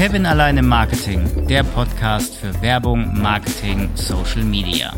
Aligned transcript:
Kevin 0.00 0.24
allein 0.24 0.56
im 0.56 0.66
Marketing, 0.66 1.46
der 1.46 1.62
Podcast 1.62 2.34
für 2.34 2.62
Werbung, 2.62 3.20
Marketing, 3.20 3.90
Social 3.96 4.42
Media. 4.44 4.94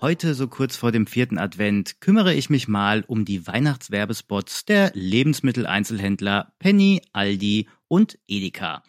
Heute, 0.00 0.34
so 0.34 0.46
kurz 0.46 0.76
vor 0.76 0.92
dem 0.92 1.08
vierten 1.08 1.36
Advent, 1.36 2.00
kümmere 2.00 2.32
ich 2.32 2.48
mich 2.48 2.68
mal 2.68 3.02
um 3.08 3.24
die 3.24 3.48
Weihnachtswerbespots 3.48 4.64
der 4.64 4.92
Lebensmitteleinzelhändler 4.94 6.52
Penny, 6.60 7.02
Aldi 7.12 7.68
und 7.88 8.20
Edeka. 8.28 8.84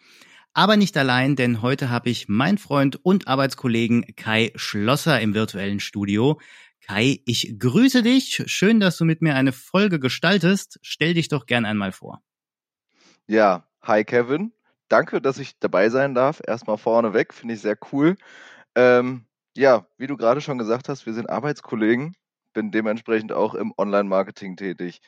Aber 0.56 0.76
nicht 0.76 0.96
allein, 0.96 1.34
denn 1.34 1.62
heute 1.62 1.90
habe 1.90 2.10
ich 2.10 2.28
meinen 2.28 2.58
Freund 2.58 3.04
und 3.04 3.26
Arbeitskollegen 3.26 4.14
Kai 4.14 4.52
Schlosser 4.54 5.20
im 5.20 5.34
virtuellen 5.34 5.80
Studio. 5.80 6.40
Kai, 6.86 7.20
ich 7.24 7.58
grüße 7.58 8.02
dich. 8.02 8.42
Schön, 8.46 8.78
dass 8.78 8.98
du 8.98 9.06
mit 9.06 9.22
mir 9.22 9.36
eine 9.36 9.52
Folge 9.52 9.98
gestaltest. 9.98 10.78
Stell 10.82 11.14
dich 11.14 11.28
doch 11.28 11.46
gern 11.46 11.64
einmal 11.64 11.92
vor. 11.92 12.22
Ja, 13.26 13.66
hi 13.80 14.04
Kevin. 14.04 14.52
Danke, 14.88 15.22
dass 15.22 15.38
ich 15.38 15.58
dabei 15.58 15.88
sein 15.88 16.14
darf. 16.14 16.42
Erstmal 16.46 16.76
vorneweg, 16.76 17.32
finde 17.32 17.54
ich 17.54 17.62
sehr 17.62 17.78
cool. 17.92 18.16
Ähm, 18.74 19.24
ja, 19.56 19.86
wie 19.96 20.06
du 20.06 20.18
gerade 20.18 20.42
schon 20.42 20.58
gesagt 20.58 20.90
hast, 20.90 21.06
wir 21.06 21.14
sind 21.14 21.30
Arbeitskollegen, 21.30 22.16
bin 22.52 22.70
dementsprechend 22.70 23.32
auch 23.32 23.54
im 23.54 23.72
Online-Marketing 23.78 24.56
tätig. 24.56 25.00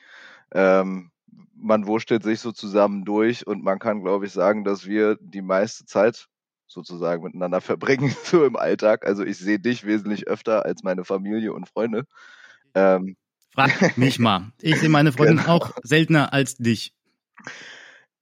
Ähm, 0.53 1.11
man 1.55 1.87
wurschtelt 1.87 2.23
sich 2.23 2.41
so 2.41 2.53
zusammen 2.53 3.05
durch 3.05 3.47
und 3.47 3.63
man 3.63 3.79
kann, 3.79 4.03
glaube 4.03 4.25
ich, 4.25 4.33
sagen, 4.33 4.65
dass 4.65 4.87
wir 4.87 5.19
die 5.21 5.43
meiste 5.43 5.85
Zeit 5.85 6.29
sozusagen 6.67 7.23
miteinander 7.23 7.61
verbringen, 7.63 8.15
so 8.25 8.45
im 8.45 8.57
Alltag. 8.57 9.07
Also 9.07 9.25
ich 9.25 9.39
sehe 9.39 9.59
dich 9.59 9.85
wesentlich 9.85 10.27
öfter 10.27 10.65
als 10.65 10.83
meine 10.83 11.05
Familie 11.05 11.53
und 11.53 11.69
Freunde. 11.69 12.07
Ähm. 12.75 13.17
Frag 13.53 13.97
mich 13.97 14.19
mal. 14.19 14.53
Ich 14.61 14.79
sehe 14.81 14.91
meine 14.91 15.13
Freundin 15.13 15.39
genau. 15.39 15.55
auch 15.55 15.71
seltener 15.83 16.33
als 16.33 16.57
dich. 16.57 16.93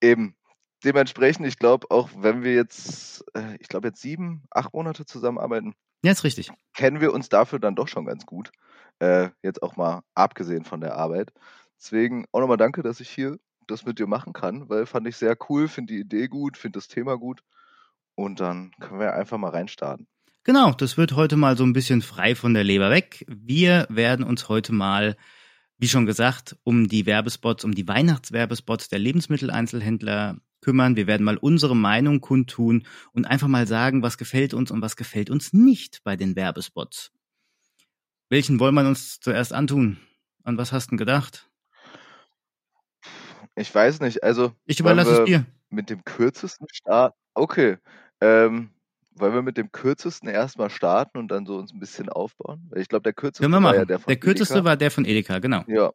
Eben. 0.00 0.36
Dementsprechend, 0.84 1.46
ich 1.46 1.58
glaube, 1.58 1.90
auch 1.90 2.10
wenn 2.14 2.44
wir 2.44 2.54
jetzt, 2.54 3.24
äh, 3.34 3.56
ich 3.58 3.68
glaube, 3.68 3.88
jetzt 3.88 4.02
sieben, 4.02 4.44
acht 4.50 4.74
Monate 4.74 5.06
zusammenarbeiten, 5.06 5.74
ja, 6.04 6.12
ist 6.12 6.22
richtig. 6.22 6.50
Kennen 6.74 7.00
wir 7.00 7.14
uns 7.14 7.30
dafür 7.30 7.58
dann 7.58 7.74
doch 7.74 7.88
schon 7.88 8.04
ganz 8.04 8.26
gut. 8.26 8.52
Äh, 8.98 9.30
jetzt 9.42 9.62
auch 9.62 9.76
mal 9.76 10.02
abgesehen 10.14 10.64
von 10.64 10.82
der 10.82 10.96
Arbeit. 10.96 11.32
Deswegen 11.80 12.26
auch 12.30 12.40
nochmal 12.40 12.58
danke, 12.58 12.82
dass 12.82 13.00
ich 13.00 13.08
hier 13.08 13.38
das 13.66 13.86
mit 13.86 13.98
dir 13.98 14.06
machen 14.06 14.34
kann, 14.34 14.68
weil 14.68 14.84
fand 14.84 15.08
ich 15.08 15.16
sehr 15.16 15.34
cool, 15.48 15.66
finde 15.66 15.94
die 15.94 16.00
Idee 16.00 16.28
gut, 16.28 16.58
finde 16.58 16.76
das 16.76 16.88
Thema 16.88 17.16
gut. 17.16 17.42
Und 18.14 18.40
dann 18.40 18.72
können 18.80 19.00
wir 19.00 19.14
einfach 19.14 19.38
mal 19.38 19.50
reinstarten. 19.50 20.06
Genau, 20.44 20.72
das 20.72 20.96
wird 20.96 21.16
heute 21.16 21.36
mal 21.36 21.56
so 21.56 21.64
ein 21.64 21.72
bisschen 21.72 22.02
frei 22.02 22.34
von 22.34 22.52
der 22.54 22.64
Leber 22.64 22.90
weg. 22.90 23.24
Wir 23.28 23.86
werden 23.88 24.24
uns 24.24 24.48
heute 24.48 24.72
mal, 24.72 25.16
wie 25.78 25.88
schon 25.88 26.04
gesagt, 26.04 26.56
um 26.64 26.86
die 26.86 27.06
Werbespots, 27.06 27.64
um 27.64 27.74
die 27.74 27.88
Weihnachtswerbespots 27.88 28.88
der 28.88 28.98
Lebensmitteleinzelhändler 28.98 30.36
kümmern. 30.60 30.96
Wir 30.96 31.06
werden 31.06 31.24
mal 31.24 31.38
unsere 31.38 31.74
Meinung 31.74 32.20
kundtun 32.20 32.86
und 33.12 33.24
einfach 33.24 33.48
mal 33.48 33.66
sagen, 33.66 34.02
was 34.02 34.18
gefällt 34.18 34.54
uns 34.54 34.70
und 34.70 34.82
was 34.82 34.96
gefällt 34.96 35.30
uns 35.30 35.52
nicht 35.52 36.02
bei 36.04 36.16
den 36.16 36.36
Werbespots. 36.36 37.10
Welchen 38.28 38.60
wollen 38.60 38.74
wir 38.74 38.86
uns 38.86 39.20
zuerst 39.20 39.52
antun? 39.52 39.98
An 40.42 40.58
was 40.58 40.72
hast 40.72 40.92
du 40.92 40.96
gedacht? 40.96 41.48
Ich 43.56 43.74
weiß 43.74 44.00
nicht. 44.00 44.22
Also 44.22 44.52
ich 44.66 44.80
überlasse 44.80 45.22
es 45.22 45.24
dir. 45.24 45.46
Mit 45.70 45.90
dem 45.90 46.04
kürzesten 46.04 46.66
Start. 46.70 47.14
Okay. 47.34 47.78
Ähm, 48.24 48.70
wollen 49.16 49.34
wir 49.34 49.42
mit 49.42 49.58
dem 49.58 49.70
kürzesten 49.70 50.28
erstmal 50.28 50.70
starten 50.70 51.18
und 51.18 51.28
dann 51.28 51.44
so 51.44 51.58
uns 51.58 51.74
ein 51.74 51.78
bisschen 51.78 52.08
aufbauen? 52.08 52.70
Ich 52.74 52.88
glaube, 52.88 53.02
der 53.02 53.12
kürzeste 53.12 53.52
war 53.52 53.74
ja 53.74 53.84
der 53.84 53.98
von 53.98 54.08
Der 54.08 54.16
kürzeste 54.16 54.54
Edeka. 54.54 54.64
war 54.64 54.76
der 54.76 54.90
von 54.90 55.04
Edeka, 55.04 55.38
genau. 55.40 55.62
Ja. 55.66 55.92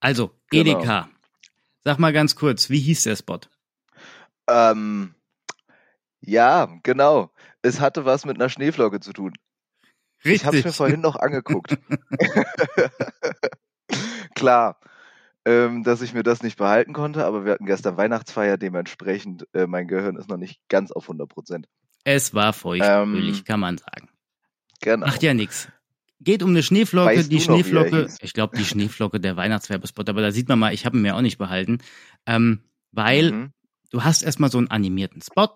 Also, 0.00 0.32
genau. 0.50 0.78
Edeka. 0.78 1.08
Sag 1.84 1.98
mal 1.98 2.12
ganz 2.12 2.34
kurz, 2.34 2.68
wie 2.68 2.80
hieß 2.80 3.04
der 3.04 3.14
Spot? 3.14 3.38
Ähm, 4.48 5.14
ja, 6.20 6.68
genau. 6.82 7.30
Es 7.62 7.80
hatte 7.80 8.04
was 8.04 8.26
mit 8.26 8.36
einer 8.36 8.48
Schneeflocke 8.48 8.98
zu 8.98 9.12
tun. 9.12 9.32
Richtig. 10.24 10.42
Ich 10.42 10.46
habe 10.46 10.58
es 10.58 10.64
mir 10.64 10.72
vorhin 10.72 11.00
noch 11.00 11.16
angeguckt. 11.16 11.78
Klar, 14.34 14.80
ähm, 15.44 15.82
dass 15.82 16.02
ich 16.02 16.14
mir 16.14 16.22
das 16.22 16.42
nicht 16.42 16.58
behalten 16.58 16.92
konnte, 16.92 17.24
aber 17.24 17.44
wir 17.44 17.52
hatten 17.52 17.66
gestern 17.66 17.96
Weihnachtsfeier, 17.96 18.56
dementsprechend 18.56 19.46
äh, 19.52 19.66
mein 19.66 19.88
Gehirn 19.88 20.16
ist 20.16 20.28
noch 20.28 20.36
nicht 20.36 20.60
ganz 20.68 20.92
auf 20.92 21.04
100 21.04 21.28
Prozent. 21.28 21.68
Es 22.04 22.34
war 22.34 22.52
feuchtfröhlich, 22.52 23.38
ähm, 23.38 23.44
kann 23.44 23.60
man 23.60 23.78
sagen. 23.78 24.08
Genau. 24.80 25.06
Macht 25.06 25.22
ja 25.22 25.34
nichts. 25.34 25.68
Geht 26.20 26.42
um 26.42 26.50
eine 26.50 26.62
Schneeflocke, 26.62 27.16
weißt 27.16 27.32
die 27.32 27.40
Schneeflocke, 27.40 28.08
ich 28.20 28.34
glaube 28.34 28.56
die 28.56 28.64
Schneeflocke 28.64 29.20
der 29.20 29.36
Weihnachtswerbespot, 29.36 30.08
aber 30.08 30.20
da 30.20 30.32
sieht 30.32 30.48
man 30.48 30.58
mal, 30.58 30.74
ich 30.74 30.84
habe 30.84 30.98
ihn 30.98 31.02
mir 31.02 31.16
auch 31.16 31.22
nicht 31.22 31.38
behalten, 31.38 31.78
ähm, 32.26 32.60
weil 32.92 33.32
mhm 33.32 33.52
du 33.90 34.04
hast 34.04 34.22
erstmal 34.22 34.50
so 34.50 34.58
einen 34.58 34.70
animierten 34.70 35.20
Spot, 35.20 35.54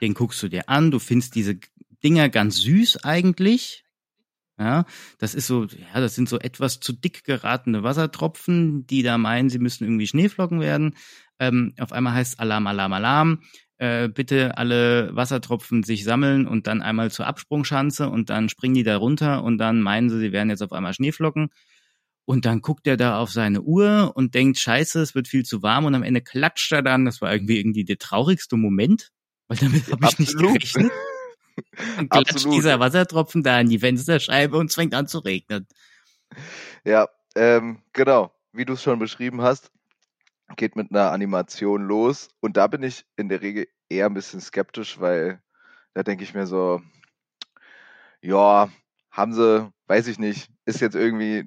den 0.00 0.14
guckst 0.14 0.42
du 0.42 0.48
dir 0.48 0.68
an, 0.68 0.90
du 0.90 0.98
findest 0.98 1.34
diese 1.34 1.58
Dinger 2.02 2.28
ganz 2.28 2.58
süß 2.58 3.04
eigentlich. 3.04 3.84
Ja, 4.58 4.86
das 5.18 5.34
ist 5.34 5.46
so, 5.46 5.66
ja, 5.66 6.00
das 6.00 6.16
sind 6.16 6.28
so 6.28 6.38
etwas 6.38 6.80
zu 6.80 6.92
dick 6.92 7.22
geratene 7.22 7.84
Wassertropfen, 7.84 8.86
die 8.88 9.02
da 9.02 9.16
meinen, 9.16 9.50
sie 9.50 9.60
müssen 9.60 9.84
irgendwie 9.84 10.08
Schneeflocken 10.08 10.60
werden. 10.60 10.96
Ähm, 11.38 11.74
auf 11.78 11.92
einmal 11.92 12.14
heißt 12.14 12.40
Alarm, 12.40 12.66
Alarm, 12.66 12.92
Alarm. 12.92 13.42
Äh, 13.76 14.08
bitte 14.08 14.58
alle 14.58 15.14
Wassertropfen 15.14 15.84
sich 15.84 16.02
sammeln 16.02 16.48
und 16.48 16.66
dann 16.66 16.82
einmal 16.82 17.12
zur 17.12 17.28
Absprungschanze 17.28 18.08
und 18.08 18.28
dann 18.30 18.48
springen 18.48 18.74
die 18.74 18.82
da 18.82 18.96
runter 18.96 19.44
und 19.44 19.58
dann 19.58 19.80
meinen 19.80 20.10
sie, 20.10 20.18
sie 20.18 20.32
werden 20.32 20.50
jetzt 20.50 20.62
auf 20.62 20.72
einmal 20.72 20.92
Schneeflocken. 20.92 21.50
Und 22.24 22.44
dann 22.44 22.60
guckt 22.60 22.86
er 22.88 22.96
da 22.96 23.18
auf 23.20 23.30
seine 23.30 23.62
Uhr 23.62 24.12
und 24.16 24.34
denkt, 24.34 24.58
scheiße, 24.58 25.00
es 25.00 25.14
wird 25.14 25.28
viel 25.28 25.44
zu 25.44 25.62
warm 25.62 25.84
und 25.86 25.94
am 25.94 26.02
Ende 26.02 26.20
klatscht 26.20 26.72
er 26.72 26.82
dann. 26.82 27.04
Das 27.04 27.22
war 27.22 27.32
irgendwie 27.32 27.58
irgendwie 27.58 27.84
der 27.84 27.98
traurigste 27.98 28.56
Moment, 28.56 29.10
weil 29.46 29.58
damit 29.58 29.90
habe 29.90 30.04
ich 30.04 30.18
nicht 30.18 30.36
gerechnet. 30.36 30.92
Und 31.98 32.10
klatscht 32.10 32.44
dieser 32.44 32.80
Wassertropfen 32.80 33.42
da 33.42 33.60
in 33.60 33.68
die 33.68 33.78
Fensterscheibe 33.78 34.56
und 34.56 34.66
es 34.66 34.74
fängt 34.74 34.94
an 34.94 35.06
zu 35.06 35.18
regnen. 35.18 35.66
Ja, 36.84 37.08
ähm, 37.34 37.82
genau. 37.92 38.32
Wie 38.52 38.64
du 38.64 38.74
es 38.74 38.82
schon 38.82 38.98
beschrieben 38.98 39.42
hast, 39.42 39.70
geht 40.56 40.76
mit 40.76 40.90
einer 40.90 41.12
Animation 41.12 41.82
los. 41.82 42.30
Und 42.40 42.56
da 42.56 42.66
bin 42.66 42.82
ich 42.82 43.04
in 43.16 43.28
der 43.28 43.42
Regel 43.42 43.68
eher 43.88 44.06
ein 44.06 44.14
bisschen 44.14 44.40
skeptisch, 44.40 45.00
weil 45.00 45.42
da 45.94 46.02
denke 46.02 46.24
ich 46.24 46.34
mir 46.34 46.46
so, 46.46 46.80
ja, 48.20 48.68
haben 49.10 49.32
sie, 49.32 49.70
weiß 49.86 50.06
ich 50.08 50.18
nicht, 50.18 50.50
ist 50.64 50.80
jetzt 50.80 50.94
irgendwie, 50.94 51.44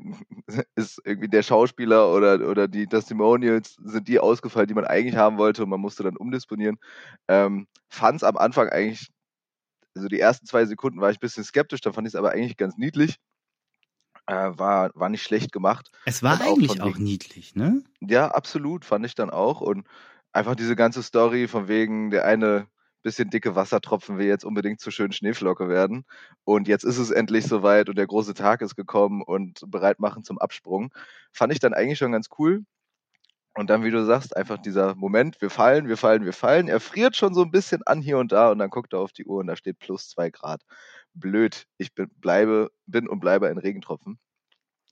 ist 0.76 1.02
irgendwie 1.06 1.30
der 1.30 1.44
Schauspieler 1.44 2.12
oder, 2.14 2.48
oder 2.50 2.68
die 2.68 2.88
Testimonials, 2.88 3.76
sind 3.84 4.08
die 4.08 4.20
ausgefallen, 4.20 4.68
die 4.68 4.74
man 4.74 4.86
eigentlich 4.86 5.16
haben 5.16 5.38
wollte 5.38 5.64
und 5.64 5.70
man 5.70 5.80
musste 5.80 6.04
dann 6.04 6.18
umdisponieren. 6.18 6.78
Ähm, 7.28 7.68
fand 7.90 8.18
es 8.18 8.24
am 8.24 8.38
Anfang 8.38 8.70
eigentlich, 8.70 9.10
also 9.96 10.07
die 10.07 10.19
ersten 10.19 10.46
zwei 10.46 10.66
Sekunden 10.66 11.02
war 11.02 11.09
ich 11.09 11.18
ein 11.18 11.22
bisschen 11.22 11.44
skeptisch, 11.44 11.81
dann 11.81 11.94
fand 11.94 12.07
ich 12.07 12.13
es 12.13 12.18
aber 12.18 12.31
eigentlich 12.31 12.57
ganz 12.57 12.78
niedlich. 12.78 13.18
Äh, 14.28 14.52
war, 14.57 14.91
war 14.94 15.09
nicht 15.09 15.24
schlecht 15.24 15.52
gemacht. 15.52 15.91
Es 16.06 16.22
war 16.22 16.40
eigentlich 16.41 16.81
auch, 16.81 16.91
auch 16.91 16.97
niedlich, 16.97 17.56
ne? 17.56 17.84
Ja, 18.00 18.30
absolut, 18.30 18.85
fand 18.85 19.06
ich 19.06 19.16
dann 19.16 19.30
auch. 19.30 19.62
Und 19.62 19.88
einfach 20.31 20.56
diese 20.56 20.75
ganze 20.75 21.03
Story 21.03 21.47
von 21.47 21.68
wegen, 21.68 22.12
der 22.12 22.25
eine 22.25 22.68
bisschen 23.01 23.30
dicke 23.30 23.56
Wassertropfen 23.56 24.18
will 24.18 24.28
jetzt 24.28 24.46
unbedingt 24.46 24.80
zu 24.80 24.91
schön 24.91 25.12
Schneeflocke 25.12 25.68
werden. 25.68 26.06
Und 26.44 26.68
jetzt 26.68 26.84
ist 26.84 26.97
es 26.97 27.12
endlich 27.12 27.46
soweit 27.46 27.90
und 27.90 27.97
der 27.97 28.07
große 28.07 28.34
Tag 28.34 28.62
ist 28.62 28.75
gekommen 28.75 29.22
und 29.22 29.63
bereit 29.68 30.00
machen 30.00 30.24
zum 30.24 30.38
Absprung. 30.38 30.94
Fand 31.31 31.51
ich 31.51 31.59
dann 31.59 31.74
eigentlich 31.74 31.97
schon 31.97 32.12
ganz 32.12 32.28
cool. 32.38 32.63
Und 33.53 33.69
dann, 33.69 33.83
wie 33.83 33.92
du 33.92 34.06
sagst, 34.06 34.36
einfach 34.38 34.57
dieser 34.57 34.95
Moment, 34.95 35.42
wir 35.42 35.50
fallen, 35.50 35.88
wir 35.88 35.98
fallen, 35.98 36.24
wir 36.24 36.33
fallen. 36.33 36.68
Er 36.69 36.80
friert 36.80 37.18
schon 37.18 37.33
so 37.33 37.44
ein 37.44 37.51
bisschen 37.51 37.81
an 37.86 38.01
hier 38.01 38.18
und 38.18 38.31
da 38.31 38.50
und 38.50 38.59
dann 38.59 38.69
guckt 38.69 38.94
er 38.94 39.00
auf 39.00 39.12
die 39.12 39.25
Uhr 39.25 39.39
und 39.39 39.48
da 39.48 39.56
steht 39.56 39.80
plus 39.80 40.09
zwei 40.09 40.30
Grad. 40.30 40.62
Blöd. 41.13 41.68
Ich 41.77 41.94
bin, 41.94 42.09
bleibe, 42.15 42.71
bin 42.86 43.09
und 43.09 43.19
bleibe 43.19 43.50
ein 43.50 43.57
Regentropfen. 43.57 44.19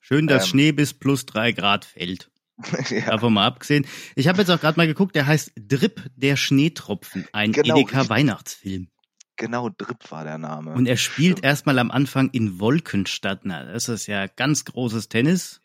Schön, 0.01 0.27
dass 0.27 0.43
ähm, 0.45 0.49
Schnee 0.49 0.71
bis 0.73 0.93
plus 0.93 1.25
drei 1.25 1.53
Grad 1.53 1.85
fällt. 1.85 2.29
ja. 2.89 3.05
Davon 3.05 3.33
mal 3.33 3.47
abgesehen. 3.47 3.85
Ich 4.15 4.27
habe 4.27 4.39
jetzt 4.39 4.49
auch 4.49 4.59
gerade 4.59 4.77
mal 4.77 4.87
geguckt, 4.87 5.15
der 5.15 5.25
heißt 5.25 5.53
Drip 5.55 6.03
der 6.15 6.35
Schneetropfen, 6.35 7.25
ein 7.31 7.53
genau, 7.53 7.77
Edeka 7.77 8.09
Weihnachtsfilm. 8.09 8.89
Genau, 9.37 9.69
Drip 9.69 10.11
war 10.11 10.25
der 10.25 10.37
Name. 10.37 10.73
Und 10.73 10.85
er 10.85 10.97
spielt 10.97 11.45
erstmal 11.45 11.79
am 11.79 11.91
Anfang 11.91 12.29
in 12.31 12.59
Wolkenstadt. 12.59 13.41
Na, 13.43 13.63
das 13.63 13.87
ist 13.87 14.07
ja 14.07 14.27
ganz 14.27 14.65
großes 14.65 15.07
Tennis 15.07 15.61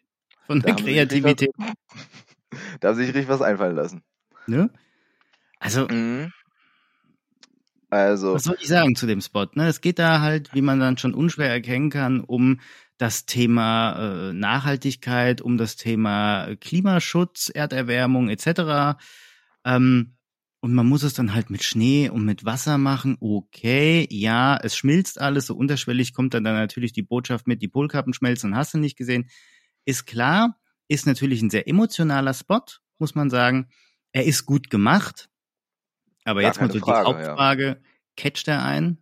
von 0.46 0.60
der 0.60 0.76
Kreativität. 0.76 1.50
da 2.80 2.88
haben 2.88 2.96
sich 2.96 3.08
richtig 3.08 3.28
was 3.28 3.42
einfallen 3.42 3.76
lassen. 3.76 4.02
Ne? 4.46 4.70
Also, 5.58 5.88
mhm. 5.88 6.32
also, 7.90 8.34
was 8.34 8.44
soll 8.44 8.56
ich 8.60 8.68
sagen 8.68 8.96
zu 8.96 9.06
dem 9.06 9.20
Spot? 9.20 9.46
Ne? 9.54 9.68
Es 9.68 9.80
geht 9.80 9.98
da 9.98 10.20
halt, 10.20 10.52
wie 10.54 10.62
man 10.62 10.80
dann 10.80 10.98
schon 10.98 11.14
unschwer 11.14 11.48
erkennen 11.48 11.90
kann, 11.90 12.20
um 12.20 12.60
das 12.98 13.26
Thema 13.26 13.96
äh, 13.96 14.32
Nachhaltigkeit, 14.32 15.40
um 15.40 15.56
das 15.56 15.76
Thema 15.76 16.54
Klimaschutz, 16.60 17.50
Erderwärmung 17.52 18.28
etc. 18.28 18.98
Ähm, 19.64 20.14
und 20.60 20.72
man 20.72 20.86
muss 20.86 21.02
es 21.02 21.12
dann 21.12 21.34
halt 21.34 21.50
mit 21.50 21.62
Schnee 21.62 22.08
und 22.08 22.24
mit 22.24 22.46
Wasser 22.46 22.78
machen. 22.78 23.18
Okay, 23.20 24.08
ja, 24.10 24.56
es 24.56 24.76
schmilzt 24.76 25.20
alles, 25.20 25.46
so 25.46 25.54
unterschwellig 25.54 26.14
kommt 26.14 26.32
dann, 26.32 26.44
dann 26.44 26.54
natürlich 26.54 26.94
die 26.94 27.02
Botschaft 27.02 27.46
mit, 27.46 27.60
die 27.60 27.68
Polkappen 27.68 28.14
schmelzen, 28.14 28.56
hast 28.56 28.72
du 28.72 28.78
nicht 28.78 28.96
gesehen. 28.96 29.28
Ist 29.84 30.06
klar, 30.06 30.58
ist 30.88 31.06
natürlich 31.06 31.42
ein 31.42 31.50
sehr 31.50 31.68
emotionaler 31.68 32.34
Spot, 32.34 32.64
muss 32.98 33.14
man 33.14 33.30
sagen. 33.30 33.68
Er 34.12 34.24
ist 34.24 34.46
gut 34.46 34.70
gemacht. 34.70 35.28
Aber 36.24 36.40
Gar 36.40 36.50
jetzt 36.50 36.60
mal 36.60 36.70
so 36.70 36.78
Frage, 36.78 37.04
die 37.04 37.26
Hauptfrage, 37.26 37.66
ja. 37.66 37.76
catcht 38.16 38.48
er 38.48 38.64
ein? 38.64 38.98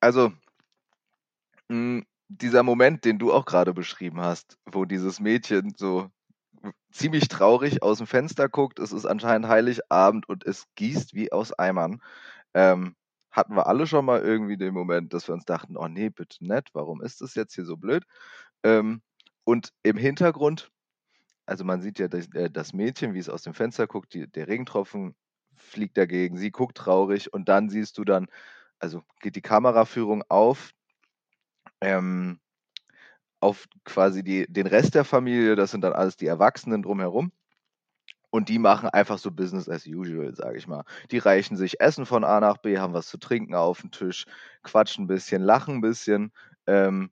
Also, 0.00 0.32
mh, 1.68 1.98
hm, 1.98 2.06
dieser 2.28 2.62
Moment, 2.62 3.04
den 3.04 3.18
du 3.18 3.32
auch 3.32 3.44
gerade 3.44 3.74
beschrieben 3.74 4.20
hast, 4.20 4.58
wo 4.64 4.84
dieses 4.84 5.20
Mädchen 5.20 5.74
so 5.76 6.10
ziemlich 6.90 7.28
traurig 7.28 7.82
aus 7.82 7.98
dem 7.98 8.06
Fenster 8.06 8.48
guckt. 8.48 8.78
Es 8.78 8.92
ist 8.92 9.04
anscheinend 9.04 9.48
Heiligabend 9.48 10.28
und 10.28 10.44
es 10.44 10.66
gießt 10.76 11.14
wie 11.14 11.32
aus 11.32 11.52
Eimern. 11.52 12.00
Ähm, 12.54 12.96
hatten 13.30 13.56
wir 13.56 13.66
alle 13.66 13.86
schon 13.86 14.04
mal 14.04 14.20
irgendwie 14.20 14.56
den 14.56 14.72
Moment, 14.72 15.12
dass 15.12 15.28
wir 15.28 15.34
uns 15.34 15.44
dachten, 15.44 15.76
oh 15.76 15.88
nee, 15.88 16.08
bitte 16.08 16.44
nett, 16.44 16.68
warum 16.72 17.02
ist 17.02 17.20
das 17.20 17.34
jetzt 17.34 17.54
hier 17.54 17.64
so 17.64 17.76
blöd? 17.76 18.04
Ähm, 18.64 19.02
und 19.44 19.72
im 19.82 19.96
Hintergrund, 19.96 20.70
also 21.46 21.64
man 21.64 21.82
sieht 21.82 21.98
ja 21.98 22.08
das, 22.08 22.26
äh, 22.34 22.50
das 22.50 22.72
Mädchen, 22.72 23.14
wie 23.14 23.18
es 23.18 23.28
aus 23.28 23.42
dem 23.42 23.54
Fenster 23.54 23.86
guckt, 23.86 24.14
die, 24.14 24.26
der 24.26 24.48
Regentropfen 24.48 25.14
fliegt 25.56 25.96
dagegen, 25.96 26.36
sie 26.36 26.50
guckt 26.50 26.76
traurig 26.76 27.32
und 27.32 27.48
dann 27.48 27.68
siehst 27.68 27.98
du 27.98 28.04
dann, 28.04 28.26
also 28.78 29.02
geht 29.20 29.36
die 29.36 29.42
Kameraführung 29.42 30.24
auf, 30.28 30.72
ähm, 31.80 32.40
auf 33.40 33.66
quasi 33.84 34.24
die, 34.24 34.46
den 34.48 34.66
Rest 34.66 34.94
der 34.94 35.04
Familie, 35.04 35.54
das 35.54 35.70
sind 35.70 35.82
dann 35.82 35.92
alles 35.92 36.16
die 36.16 36.26
Erwachsenen 36.26 36.82
drumherum. 36.82 37.30
Und 38.30 38.48
die 38.48 38.58
machen 38.58 38.88
einfach 38.88 39.18
so 39.18 39.30
Business 39.30 39.68
as 39.68 39.86
usual, 39.86 40.34
sage 40.34 40.58
ich 40.58 40.66
mal. 40.66 40.84
Die 41.12 41.18
reichen 41.18 41.56
sich 41.56 41.80
Essen 41.80 42.04
von 42.04 42.24
A 42.24 42.40
nach 42.40 42.56
B, 42.56 42.78
haben 42.78 42.92
was 42.92 43.06
zu 43.06 43.16
trinken 43.16 43.54
auf 43.54 43.80
dem 43.82 43.92
Tisch, 43.92 44.26
quatschen 44.64 45.04
ein 45.04 45.06
bisschen, 45.06 45.40
lachen 45.40 45.76
ein 45.76 45.80
bisschen. 45.80 46.32
Ähm, 46.66 47.10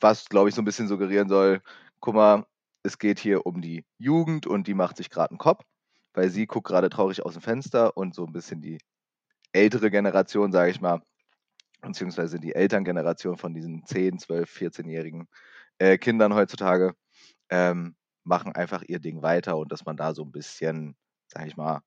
was, 0.00 0.26
glaube 0.28 0.48
ich, 0.48 0.54
so 0.54 0.62
ein 0.62 0.64
bisschen 0.64 0.88
suggerieren 0.88 1.28
soll, 1.28 1.62
guck 2.00 2.14
mal, 2.14 2.46
es 2.82 2.98
geht 2.98 3.18
hier 3.18 3.46
um 3.46 3.60
die 3.60 3.84
Jugend 3.98 4.46
und 4.46 4.66
die 4.66 4.74
macht 4.74 4.96
sich 4.96 5.10
gerade 5.10 5.30
einen 5.30 5.38
Kopf, 5.38 5.64
weil 6.14 6.30
sie 6.30 6.46
guckt 6.46 6.68
gerade 6.68 6.88
traurig 6.88 7.24
aus 7.24 7.34
dem 7.34 7.42
Fenster 7.42 7.96
und 7.96 8.14
so 8.14 8.24
ein 8.26 8.32
bisschen 8.32 8.60
die 8.60 8.78
ältere 9.52 9.90
Generation, 9.90 10.52
sage 10.52 10.70
ich 10.70 10.80
mal, 10.80 11.02
beziehungsweise 11.80 12.38
die 12.38 12.54
Elterngeneration 12.54 13.36
von 13.36 13.54
diesen 13.54 13.84
10, 13.84 14.18
12, 14.18 14.50
14-jährigen 14.50 15.28
äh, 15.78 15.98
Kindern 15.98 16.34
heutzutage, 16.34 16.94
ähm, 17.50 17.96
machen 18.24 18.52
einfach 18.52 18.82
ihr 18.86 18.98
Ding 18.98 19.22
weiter 19.22 19.56
und 19.56 19.72
dass 19.72 19.84
man 19.84 19.96
da 19.96 20.14
so 20.14 20.22
ein 20.24 20.32
bisschen, 20.32 20.96
sag 21.28 21.46
ich 21.46 21.56
mal, 21.56 21.80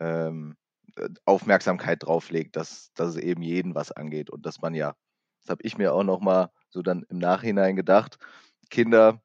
ähm, 0.00 0.56
äh, 0.96 1.08
Aufmerksamkeit 1.24 2.02
drauflegt, 2.02 2.56
dass, 2.56 2.92
dass 2.94 3.10
es 3.10 3.16
eben 3.16 3.42
jeden 3.42 3.74
was 3.74 3.92
angeht 3.92 4.30
und 4.30 4.46
dass 4.46 4.60
man 4.60 4.74
ja, 4.74 4.94
das 5.46 5.52
habe 5.52 5.62
ich 5.62 5.78
mir 5.78 5.94
auch 5.94 6.02
nochmal 6.02 6.50
so 6.70 6.82
dann 6.82 7.04
im 7.08 7.18
Nachhinein 7.18 7.76
gedacht, 7.76 8.18
Kinder, 8.68 9.20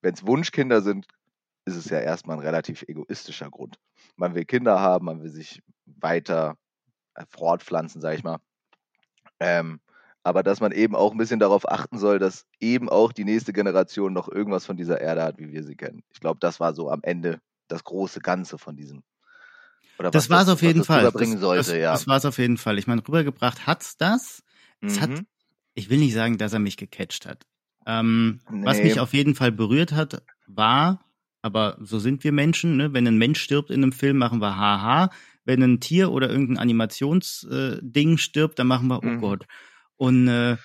wenn 0.00 0.14
es 0.14 0.26
Wunschkinder 0.26 0.80
sind, 0.80 1.06
ist 1.64 1.76
es 1.76 1.90
ja 1.90 1.98
erstmal 1.98 2.36
ein 2.36 2.42
relativ 2.42 2.82
egoistischer 2.82 3.50
Grund. 3.50 3.78
Man 4.16 4.34
will 4.34 4.44
Kinder 4.44 4.80
haben, 4.80 5.06
man 5.06 5.22
will 5.22 5.30
sich 5.30 5.60
weiter 5.86 6.56
äh, 7.14 7.24
fortpflanzen, 7.28 8.00
sag 8.00 8.14
ich 8.14 8.22
mal. 8.22 8.38
Ähm, 9.40 9.80
aber 10.22 10.42
dass 10.42 10.60
man 10.60 10.72
eben 10.72 10.94
auch 10.94 11.12
ein 11.12 11.18
bisschen 11.18 11.40
darauf 11.40 11.68
achten 11.68 11.98
soll, 11.98 12.18
dass 12.18 12.46
eben 12.60 12.88
auch 12.88 13.12
die 13.12 13.24
nächste 13.24 13.52
Generation 13.52 14.12
noch 14.12 14.28
irgendwas 14.28 14.66
von 14.66 14.76
dieser 14.76 15.00
Erde 15.00 15.22
hat, 15.22 15.38
wie 15.38 15.50
wir 15.50 15.64
sie 15.64 15.76
kennen. 15.76 16.02
Ich 16.12 16.20
glaube, 16.20 16.38
das 16.40 16.60
war 16.60 16.74
so 16.74 16.90
am 16.90 17.00
Ende 17.02 17.40
das 17.68 17.84
große 17.84 18.20
Ganze 18.20 18.58
von 18.58 18.76
diesem. 18.76 19.02
Oder 19.98 20.10
das 20.10 20.30
war 20.30 20.42
es 20.42 20.48
auf 20.48 20.62
jeden 20.62 20.84
Fall. 20.84 21.02
Das, 21.02 21.12
das, 21.12 21.68
ja. 21.72 21.92
das 21.92 22.06
war 22.06 22.16
es 22.18 22.24
auf 22.24 22.38
jeden 22.38 22.56
Fall. 22.56 22.78
Ich 22.78 22.86
meine, 22.86 23.06
rübergebracht 23.06 23.66
hat's 23.66 23.96
das. 23.96 24.42
Es 24.80 24.96
mhm. 24.96 25.00
hat, 25.00 25.10
ich 25.74 25.90
will 25.90 25.98
nicht 25.98 26.14
sagen, 26.14 26.38
dass 26.38 26.52
er 26.52 26.58
mich 26.58 26.76
gecatcht 26.76 27.26
hat. 27.26 27.46
Ähm, 27.86 28.40
nee. 28.50 28.64
Was 28.64 28.82
mich 28.82 29.00
auf 29.00 29.14
jeden 29.14 29.34
Fall 29.34 29.52
berührt 29.52 29.92
hat, 29.92 30.22
war, 30.46 31.04
aber 31.42 31.78
so 31.80 31.98
sind 31.98 32.24
wir 32.24 32.32
Menschen, 32.32 32.76
ne? 32.76 32.92
wenn 32.92 33.06
ein 33.06 33.16
Mensch 33.16 33.40
stirbt 33.40 33.70
in 33.70 33.82
einem 33.82 33.92
Film, 33.92 34.18
machen 34.18 34.40
wir 34.40 34.56
haha 34.56 35.10
wenn 35.44 35.62
ein 35.62 35.80
Tier 35.80 36.10
oder 36.12 36.30
irgendein 36.30 36.58
Animationsding 36.58 38.14
äh, 38.14 38.18
stirbt, 38.18 38.58
dann 38.58 38.66
machen 38.66 38.88
wir, 38.88 39.02
oh 39.02 39.06
mhm. 39.06 39.20
Gott. 39.20 39.46
Und 39.96 40.28
äh, 40.28 40.56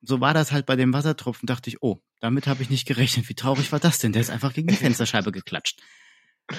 so 0.00 0.20
war 0.20 0.34
das 0.34 0.52
halt 0.52 0.66
bei 0.66 0.76
dem 0.76 0.92
Wassertropfen, 0.92 1.46
dachte 1.46 1.70
ich, 1.70 1.82
oh, 1.82 2.02
damit 2.20 2.46
habe 2.46 2.62
ich 2.62 2.70
nicht 2.70 2.86
gerechnet. 2.86 3.28
Wie 3.28 3.34
traurig 3.34 3.70
war 3.72 3.78
das 3.78 3.98
denn? 3.98 4.12
Der 4.12 4.22
ist 4.22 4.30
einfach 4.30 4.52
gegen 4.52 4.68
die 4.68 4.74
Fensterscheibe 4.76 5.32
geklatscht. 5.32 5.80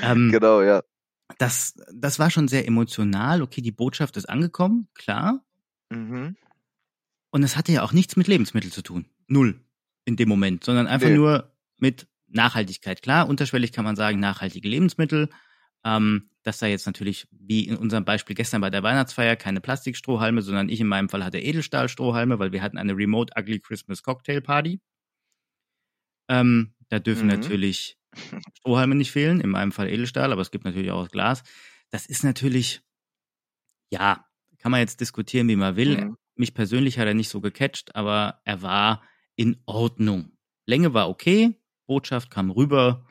Ähm, 0.02 0.32
genau, 0.32 0.62
ja. 0.62 0.82
Das, 1.38 1.74
das 1.94 2.20
war 2.20 2.30
schon 2.30 2.48
sehr 2.48 2.68
emotional. 2.68 3.42
Okay, 3.42 3.62
die 3.62 3.72
Botschaft 3.72 4.18
ist 4.18 4.30
angekommen, 4.30 4.88
klar. 4.94 5.44
Mhm. 5.90 6.36
Und 7.34 7.42
es 7.42 7.58
hatte 7.58 7.72
ja 7.72 7.82
auch 7.82 7.94
nichts 7.94 8.16
mit 8.16 8.28
Lebensmitteln 8.28 8.72
zu 8.72 8.84
tun. 8.84 9.08
Null 9.26 9.60
in 10.06 10.18
dem 10.18 10.30
Moment, 10.30 10.64
sondern 10.64 10.86
einfach 10.86 11.10
nee. 11.10 11.16
nur 11.16 11.52
mit 11.80 12.08
Nachhaltigkeit. 12.28 13.02
Klar, 13.02 13.28
unterschwellig 13.28 13.72
kann 13.72 13.84
man 13.84 13.96
sagen, 13.96 14.20
nachhaltige 14.20 14.70
Lebensmittel. 14.70 15.30
Ähm, 15.84 16.30
dass 16.44 16.60
da 16.60 16.68
jetzt 16.68 16.86
natürlich, 16.86 17.28
wie 17.32 17.64
in 17.68 17.76
unserem 17.76 18.06
Beispiel 18.06 18.36
gestern 18.36 18.62
bei 18.62 18.70
der 18.70 18.84
Weihnachtsfeier, 18.84 19.36
keine 19.36 19.62
Plastikstrohhalme, 19.62 20.44
sondern 20.44 20.70
ich 20.70 20.80
in 20.80 20.88
meinem 20.88 21.10
Fall 21.10 21.26
hatte 21.26 21.40
Edelstahlstrohhalme, 21.40 22.38
weil 22.38 22.52
wir 22.52 22.62
hatten 22.62 22.78
eine 22.78 22.96
Remote 22.96 23.34
Ugly 23.36 23.62
Christmas 23.62 24.04
Cocktail 24.04 24.42
Party. 24.42 24.80
Ähm, 26.30 26.76
da 26.90 27.00
dürfen 27.00 27.24
mhm. 27.24 27.40
natürlich 27.40 27.98
Strohhalme 28.60 28.94
nicht 28.94 29.12
fehlen, 29.12 29.42
in 29.42 29.50
meinem 29.50 29.72
Fall 29.72 29.90
Edelstahl, 29.90 30.32
aber 30.32 30.42
es 30.44 30.52
gibt 30.52 30.66
natürlich 30.66 30.92
auch 30.92 31.10
Glas. 31.10 31.42
Das 31.90 32.06
ist 32.06 32.24
natürlich, 32.24 32.84
ja, 33.90 34.24
kann 34.60 34.72
man 34.72 34.82
jetzt 34.82 35.02
diskutieren, 35.02 35.48
wie 35.48 35.56
man 35.56 35.76
will. 35.76 35.98
Mhm. 35.98 36.18
Mich 36.36 36.54
persönlich 36.54 37.00
hat 37.00 37.08
er 37.08 37.14
nicht 37.14 37.30
so 37.30 37.42
gecatcht, 37.42 37.96
aber 37.96 38.42
er 38.46 38.62
war 38.62 39.04
in 39.36 39.62
Ordnung. 39.66 40.38
Länge 40.66 40.94
war 40.94 41.10
okay, 41.10 41.56
Botschaft 41.86 42.32
kam 42.32 42.50
rüber, 42.50 43.06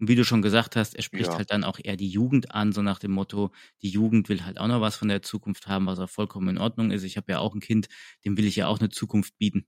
und 0.00 0.08
wie 0.08 0.14
du 0.14 0.24
schon 0.24 0.40
gesagt 0.40 0.76
hast, 0.76 0.96
er 0.96 1.02
spricht 1.02 1.30
ja. 1.30 1.36
halt 1.36 1.50
dann 1.50 1.62
auch 1.62 1.78
eher 1.82 1.96
die 1.96 2.08
Jugend 2.08 2.54
an, 2.54 2.72
so 2.72 2.80
nach 2.80 2.98
dem 2.98 3.10
Motto, 3.10 3.50
die 3.82 3.90
Jugend 3.90 4.30
will 4.30 4.44
halt 4.44 4.58
auch 4.58 4.66
noch 4.66 4.80
was 4.80 4.96
von 4.96 5.08
der 5.08 5.20
Zukunft 5.20 5.68
haben, 5.68 5.86
was 5.86 5.98
auch 5.98 6.08
vollkommen 6.08 6.48
in 6.48 6.58
Ordnung 6.58 6.90
ist. 6.90 7.02
Ich 7.02 7.18
habe 7.18 7.30
ja 7.32 7.38
auch 7.38 7.54
ein 7.54 7.60
Kind, 7.60 7.88
dem 8.24 8.38
will 8.38 8.46
ich 8.46 8.56
ja 8.56 8.66
auch 8.66 8.80
eine 8.80 8.88
Zukunft 8.88 9.36
bieten. 9.36 9.66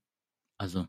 Also. 0.57 0.87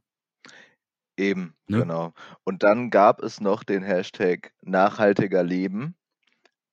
Eben, 1.18 1.56
ne? 1.68 1.80
genau. 1.80 2.14
Und 2.46 2.64
dann 2.64 2.90
gab 2.90 3.22
es 3.22 3.42
noch 3.42 3.66
den 3.66 3.84
Hashtag 3.84 4.54
nachhaltiger 4.62 5.44
Leben. 5.44 5.96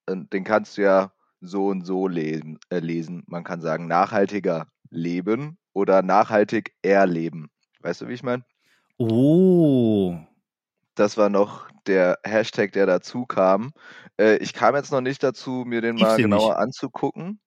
Den 0.08 0.44
kannst 0.44 0.78
du 0.78 0.82
ja 0.82 1.12
so 1.40 1.66
und 1.66 1.84
so 1.84 2.06
lesen. 2.06 2.60
Äh, 2.68 2.78
lesen. 2.78 3.25
Man 3.26 3.42
kann 3.42 3.60
sagen 3.60 3.88
nachhaltiger 3.88 4.70
leben 4.90 5.59
oder 5.73 6.02
nachhaltig 6.02 6.75
erleben. 6.82 7.50
Weißt 7.80 8.00
du, 8.00 8.09
wie 8.09 8.14
ich 8.14 8.23
meine? 8.23 8.44
Oh, 8.99 10.18
das 10.94 11.16
war 11.16 11.30
noch 11.30 11.70
der 11.87 12.18
Hashtag, 12.25 12.73
der 12.73 12.87
dazu 12.87 13.25
kam. 13.25 13.73
Äh, 14.18 14.37
ich 14.37 14.52
kam 14.52 14.75
jetzt 14.75 14.92
noch 14.92 15.00
nicht 15.00 15.23
dazu, 15.23 15.64
mir 15.66 15.80
den 15.80 15.97
mal 15.97 16.16
genauer 16.16 16.59
anzugucken. 16.59 17.40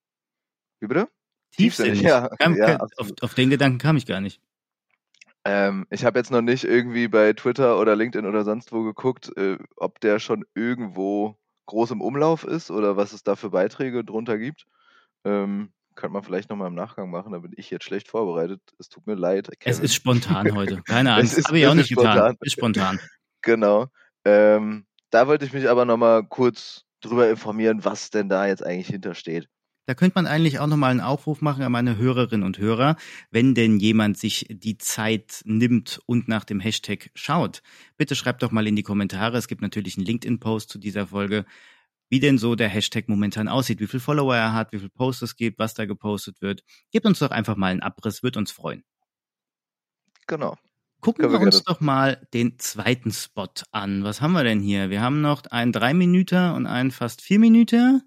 Wie 0.79 0.87
bitte? 0.87 1.07
Tiefsinnig. 1.55 2.01
Ja, 2.01 2.29
kam, 2.39 2.55
ja 2.55 2.79
auf, 2.97 3.11
auf, 3.21 3.33
den 3.35 3.51
Gedanken 3.51 3.77
kam 3.77 3.95
ich 3.95 4.05
gar 4.05 4.21
nicht. 4.21 4.41
Ähm, 5.45 5.85
ich 5.89 6.05
habe 6.05 6.17
jetzt 6.17 6.31
noch 6.31 6.41
nicht 6.41 6.63
irgendwie 6.63 7.07
bei 7.07 7.33
Twitter 7.33 7.77
oder 7.77 7.95
LinkedIn 7.95 8.27
oder 8.27 8.43
sonst 8.43 8.71
wo 8.71 8.83
geguckt, 8.83 9.35
äh, 9.37 9.57
ob 9.75 9.99
der 9.99 10.19
schon 10.19 10.45
irgendwo 10.55 11.37
groß 11.65 11.91
im 11.91 12.01
Umlauf 12.01 12.43
ist 12.43 12.71
oder 12.71 12.97
was 12.97 13.13
es 13.13 13.23
da 13.23 13.35
für 13.35 13.51
Beiträge 13.51 14.03
drunter 14.03 14.37
gibt. 14.37 14.65
Ähm, 15.25 15.71
könnte 15.95 16.13
man 16.13 16.23
vielleicht 16.23 16.49
nochmal 16.49 16.67
im 16.67 16.75
Nachgang 16.75 17.09
machen, 17.09 17.33
da 17.33 17.39
bin 17.39 17.53
ich 17.55 17.69
jetzt 17.69 17.85
schlecht 17.85 18.07
vorbereitet. 18.07 18.61
Es 18.79 18.89
tut 18.89 19.07
mir 19.07 19.15
leid. 19.15 19.49
Kevin. 19.59 19.71
Es 19.71 19.79
ist 19.79 19.93
spontan 19.93 20.53
heute. 20.55 20.81
Keine 20.85 21.13
Angst. 21.13 21.45
Habe 21.45 21.59
ich 21.59 21.67
auch 21.67 21.73
nicht 21.73 21.91
spontan. 21.91 22.15
getan. 22.15 22.37
Ist 22.41 22.53
spontan. 22.53 22.99
Genau. 23.41 23.87
Ähm, 24.25 24.85
da 25.09 25.27
wollte 25.27 25.45
ich 25.45 25.53
mich 25.53 25.69
aber 25.69 25.85
nochmal 25.85 26.23
kurz 26.23 26.83
drüber 27.01 27.29
informieren, 27.29 27.83
was 27.83 28.09
denn 28.09 28.29
da 28.29 28.47
jetzt 28.47 28.65
eigentlich 28.65 28.87
hintersteht. 28.87 29.47
Da 29.85 29.95
könnte 29.95 30.15
man 30.15 30.27
eigentlich 30.27 30.59
auch 30.59 30.67
nochmal 30.67 30.91
einen 30.91 31.01
Aufruf 31.01 31.41
machen 31.41 31.61
an 31.61 31.71
meine 31.71 31.97
Hörerinnen 31.97 32.45
und 32.45 32.57
Hörer, 32.57 32.95
wenn 33.31 33.53
denn 33.53 33.79
jemand 33.79 34.17
sich 34.17 34.45
die 34.49 34.77
Zeit 34.77 35.41
nimmt 35.43 35.99
und 36.05 36.29
nach 36.29 36.45
dem 36.45 36.61
Hashtag 36.61 37.11
schaut. 37.15 37.61
Bitte 37.97 38.15
schreibt 38.15 38.43
doch 38.43 38.51
mal 38.51 38.65
in 38.65 38.77
die 38.77 38.83
Kommentare. 38.83 39.37
Es 39.37 39.49
gibt 39.49 39.61
natürlich 39.61 39.97
einen 39.97 40.05
LinkedIn-Post 40.05 40.69
zu 40.69 40.79
dieser 40.79 41.07
Folge, 41.07 41.45
wie 42.13 42.19
denn 42.19 42.37
so 42.37 42.53
der 42.53 42.69
Hashtag 42.69 43.09
momentan 43.09 43.47
aussieht, 43.47 43.79
wie 43.79 43.87
viele 43.87 43.99
Follower 43.99 44.35
er 44.35 44.53
hat, 44.53 44.71
wie 44.71 44.77
viele 44.77 44.91
Posts 44.91 45.23
es 45.23 45.35
gibt, 45.35 45.57
was 45.57 45.73
da 45.73 45.85
gepostet 45.85 46.41
wird. 46.41 46.63
Gebt 46.91 47.07
uns 47.07 47.17
doch 47.17 47.31
einfach 47.31 47.55
mal 47.55 47.71
einen 47.71 47.81
Abriss, 47.81 48.21
wird 48.21 48.37
uns 48.37 48.51
freuen. 48.51 48.83
Genau. 50.27 50.55
Gucken 51.01 51.25
wir, 51.25 51.31
wir 51.31 51.39
uns 51.39 51.63
doch 51.63 51.79
mal 51.79 52.27
den 52.35 52.59
zweiten 52.59 53.11
Spot 53.11 53.49
an. 53.71 54.03
Was 54.03 54.21
haben 54.21 54.33
wir 54.33 54.43
denn 54.43 54.59
hier? 54.59 54.91
Wir 54.91 55.01
haben 55.01 55.21
noch 55.21 55.41
einen 55.47 55.71
drei 55.71 55.95
Minuten 55.95 56.51
und 56.51 56.67
einen 56.67 56.91
fast 56.91 57.23
vier 57.23 57.39
Minuten. 57.39 58.03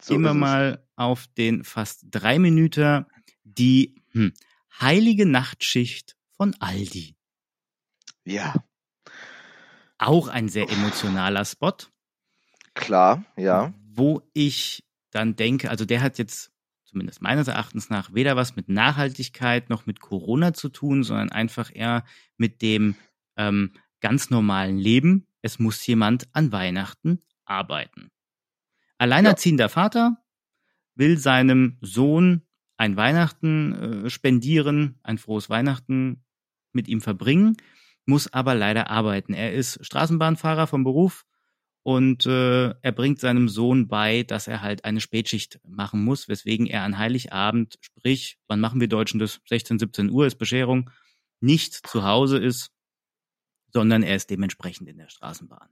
So 0.00 0.14
Gehen 0.14 0.22
wir 0.22 0.34
mal 0.34 0.84
auf 0.96 1.28
den 1.38 1.62
fast 1.62 2.02
drei 2.10 2.40
Minuten. 2.40 3.06
Die 3.44 4.02
hm, 4.10 4.32
heilige 4.80 5.24
Nachtschicht 5.24 6.16
von 6.36 6.56
Aldi. 6.58 7.14
Ja. 8.24 8.56
Auch 9.98 10.26
ein 10.26 10.48
sehr 10.48 10.68
emotionaler 10.68 11.44
Spot. 11.44 11.76
Klar, 12.76 13.24
ja. 13.36 13.72
Wo 13.88 14.22
ich 14.34 14.84
dann 15.10 15.34
denke, 15.34 15.70
also 15.70 15.84
der 15.84 16.02
hat 16.02 16.18
jetzt 16.18 16.52
zumindest 16.84 17.22
meines 17.22 17.48
Erachtens 17.48 17.90
nach 17.90 18.12
weder 18.14 18.36
was 18.36 18.54
mit 18.54 18.68
Nachhaltigkeit 18.68 19.70
noch 19.70 19.86
mit 19.86 20.00
Corona 20.00 20.52
zu 20.52 20.68
tun, 20.68 21.02
sondern 21.02 21.32
einfach 21.32 21.70
eher 21.74 22.04
mit 22.36 22.62
dem 22.62 22.94
ähm, 23.36 23.72
ganz 24.00 24.30
normalen 24.30 24.78
Leben. 24.78 25.26
Es 25.40 25.58
muss 25.58 25.84
jemand 25.86 26.28
an 26.32 26.52
Weihnachten 26.52 27.22
arbeiten. 27.46 28.10
Alleinerziehender 28.98 29.64
ja. 29.64 29.68
Vater 29.68 30.16
will 30.94 31.18
seinem 31.18 31.78
Sohn 31.80 32.42
ein 32.76 32.96
Weihnachten 32.96 34.04
äh, 34.04 34.10
spendieren, 34.10 34.98
ein 35.02 35.18
frohes 35.18 35.48
Weihnachten 35.48 36.24
mit 36.72 36.88
ihm 36.88 37.00
verbringen, 37.00 37.56
muss 38.04 38.32
aber 38.32 38.54
leider 38.54 38.90
arbeiten. 38.90 39.32
Er 39.32 39.54
ist 39.54 39.84
Straßenbahnfahrer 39.84 40.66
vom 40.66 40.84
Beruf 40.84 41.24
und 41.86 42.26
äh, 42.26 42.70
er 42.82 42.90
bringt 42.90 43.20
seinem 43.20 43.48
Sohn 43.48 43.86
bei, 43.86 44.24
dass 44.24 44.48
er 44.48 44.60
halt 44.60 44.84
eine 44.84 45.00
Spätschicht 45.00 45.60
machen 45.64 46.02
muss, 46.02 46.26
weswegen 46.26 46.66
er 46.66 46.82
an 46.82 46.98
Heiligabend, 46.98 47.78
sprich, 47.80 48.38
wann 48.48 48.58
machen 48.58 48.80
wir 48.80 48.88
Deutschen 48.88 49.20
das? 49.20 49.40
16, 49.48 49.78
17 49.78 50.10
Uhr 50.10 50.26
ist 50.26 50.34
Bescherung, 50.34 50.90
nicht 51.38 51.86
zu 51.86 52.02
Hause 52.02 52.38
ist, 52.38 52.72
sondern 53.72 54.02
er 54.02 54.16
ist 54.16 54.30
dementsprechend 54.30 54.88
in 54.88 54.98
der 54.98 55.08
Straßenbahn. 55.08 55.68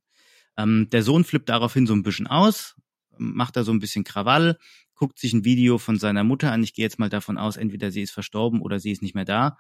Ähm, 0.57 0.89
der 0.89 1.03
Sohn 1.03 1.25
flippt 1.25 1.49
daraufhin 1.49 1.85
so 1.85 1.95
ein 1.95 2.05
bisschen 2.05 2.29
aus, 2.29 2.77
macht 3.19 3.57
da 3.57 3.65
so 3.65 3.73
ein 3.73 3.81
bisschen 3.81 4.05
Krawall, 4.05 4.57
guckt 4.95 5.19
sich 5.19 5.33
ein 5.33 5.45
Video 5.45 5.79
von 5.79 5.99
seiner 5.99 6.23
Mutter 6.23 6.53
an. 6.53 6.63
Ich 6.63 6.75
gehe 6.75 6.85
jetzt 6.85 7.01
mal 7.01 7.11
davon 7.11 7.39
aus, 7.39 7.57
entweder 7.57 7.91
sie 7.91 8.03
ist 8.03 8.13
verstorben 8.13 8.61
oder 8.61 8.79
sie 8.79 8.93
ist 8.93 9.03
nicht 9.03 9.17
mehr 9.17 9.25
da. 9.25 9.59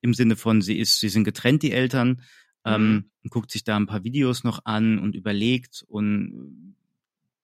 Im 0.00 0.14
Sinne 0.14 0.34
von, 0.34 0.62
sie 0.62 0.80
ist, 0.80 0.98
sie 0.98 1.10
sind 1.10 1.22
getrennt, 1.22 1.62
die 1.62 1.70
Eltern. 1.70 2.22
Ähm, 2.64 3.10
mhm. 3.22 3.30
guckt 3.30 3.50
sich 3.50 3.64
da 3.64 3.76
ein 3.76 3.86
paar 3.86 4.04
Videos 4.04 4.44
noch 4.44 4.64
an 4.64 4.98
und 4.98 5.16
überlegt 5.16 5.84
und 5.88 6.76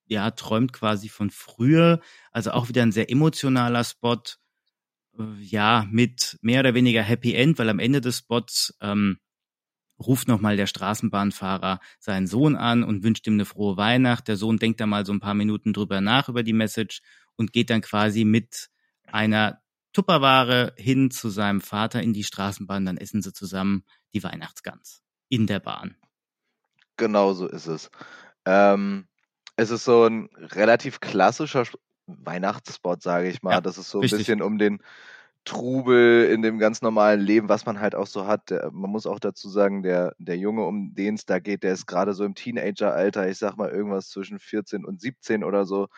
ja, 0.08 0.30
träumt 0.30 0.72
quasi 0.72 1.08
von 1.08 1.30
früher. 1.30 2.00
Also 2.32 2.50
auch 2.52 2.68
wieder 2.68 2.82
ein 2.82 2.92
sehr 2.92 3.10
emotionaler 3.10 3.84
Spot. 3.84 4.22
Äh, 5.18 5.22
ja, 5.40 5.87
mit 5.90 6.38
mehr 6.40 6.60
oder 6.60 6.75
weniger 6.75 7.02
Happy 7.02 7.34
End, 7.34 7.58
weil 7.58 7.68
am 7.68 7.78
Ende 7.78 8.00
des 8.00 8.18
Spots 8.18 8.76
ähm, 8.80 9.18
ruft 9.98 10.28
nochmal 10.28 10.56
der 10.56 10.66
Straßenbahnfahrer 10.66 11.80
seinen 11.98 12.26
Sohn 12.26 12.56
an 12.56 12.84
und 12.84 13.02
wünscht 13.02 13.26
ihm 13.26 13.34
eine 13.34 13.44
frohe 13.44 13.76
Weihnacht. 13.76 14.28
Der 14.28 14.37
Sohn 14.37 14.58
denkt 14.58 14.80
da 14.80 14.87
mal 14.87 15.04
so 15.04 15.12
ein 15.12 15.20
paar 15.20 15.34
Minuten 15.34 15.72
drüber 15.72 16.00
nach 16.00 16.28
über 16.28 16.42
die 16.42 16.52
Message 16.52 17.02
und 17.37 17.52
geht 17.52 17.70
dann 17.70 17.80
quasi 17.80 18.25
mit 18.25 18.68
einer 19.06 19.60
Tupperware 19.92 20.75
hin 20.76 21.10
zu 21.10 21.30
seinem 21.30 21.60
Vater 21.60 22.02
in 22.02 22.12
die 22.12 22.25
Straßenbahn. 22.25 22.87
Dann 22.87 22.96
essen 22.96 23.22
sie 23.22 23.32
zusammen 23.32 23.84
die 24.14 24.22
Weihnachtsgans 24.22 25.02
in 25.28 25.47
der 25.47 25.61
Bahn. 25.61 25.97
Genau 26.97 27.32
so 27.32 27.47
ist 27.47 27.66
es. 27.66 27.90
Ähm, 28.44 29.06
es 29.56 29.70
ist 29.70 29.85
so 29.85 30.04
ein 30.04 30.28
relativ 30.37 31.00
klassischer 31.00 31.64
Weihnachtsspot, 32.06 33.02
sage 33.02 33.28
ich 33.28 33.42
mal. 33.42 33.52
Ja, 33.52 33.61
das 33.61 33.78
ist 33.78 33.90
so 33.90 33.99
ein 33.99 34.02
richtig. 34.02 34.20
bisschen 34.20 34.42
um 34.42 34.58
den 34.58 34.80
Trubel 35.44 36.26
in 36.26 36.42
dem 36.42 36.58
ganz 36.58 36.82
normalen 36.82 37.20
Leben, 37.20 37.49
was 37.49 37.64
man 37.64 37.80
halt 37.80 37.94
auch 37.94 38.06
so 38.06 38.26
hat. 38.26 38.50
Der, 38.50 38.70
man 38.70 38.90
muss 38.90 39.06
auch 39.06 39.18
dazu 39.18 39.49
sagen, 39.49 39.82
der, 39.82 40.14
der 40.18 40.37
Junge, 40.37 40.64
um 40.64 40.94
den 40.94 41.14
es 41.14 41.25
da 41.25 41.38
geht, 41.38 41.62
der 41.62 41.73
ist 41.73 41.87
gerade 41.87 42.12
so 42.12 42.25
im 42.25 42.35
Teenageralter, 42.35 43.28
ich 43.28 43.38
sag 43.38 43.56
mal 43.56 43.70
irgendwas 43.70 44.11
zwischen 44.11 44.38
14 44.38 44.85
und 44.85 45.00
17 45.00 45.44
oder 45.44 45.64
so, 45.64 45.88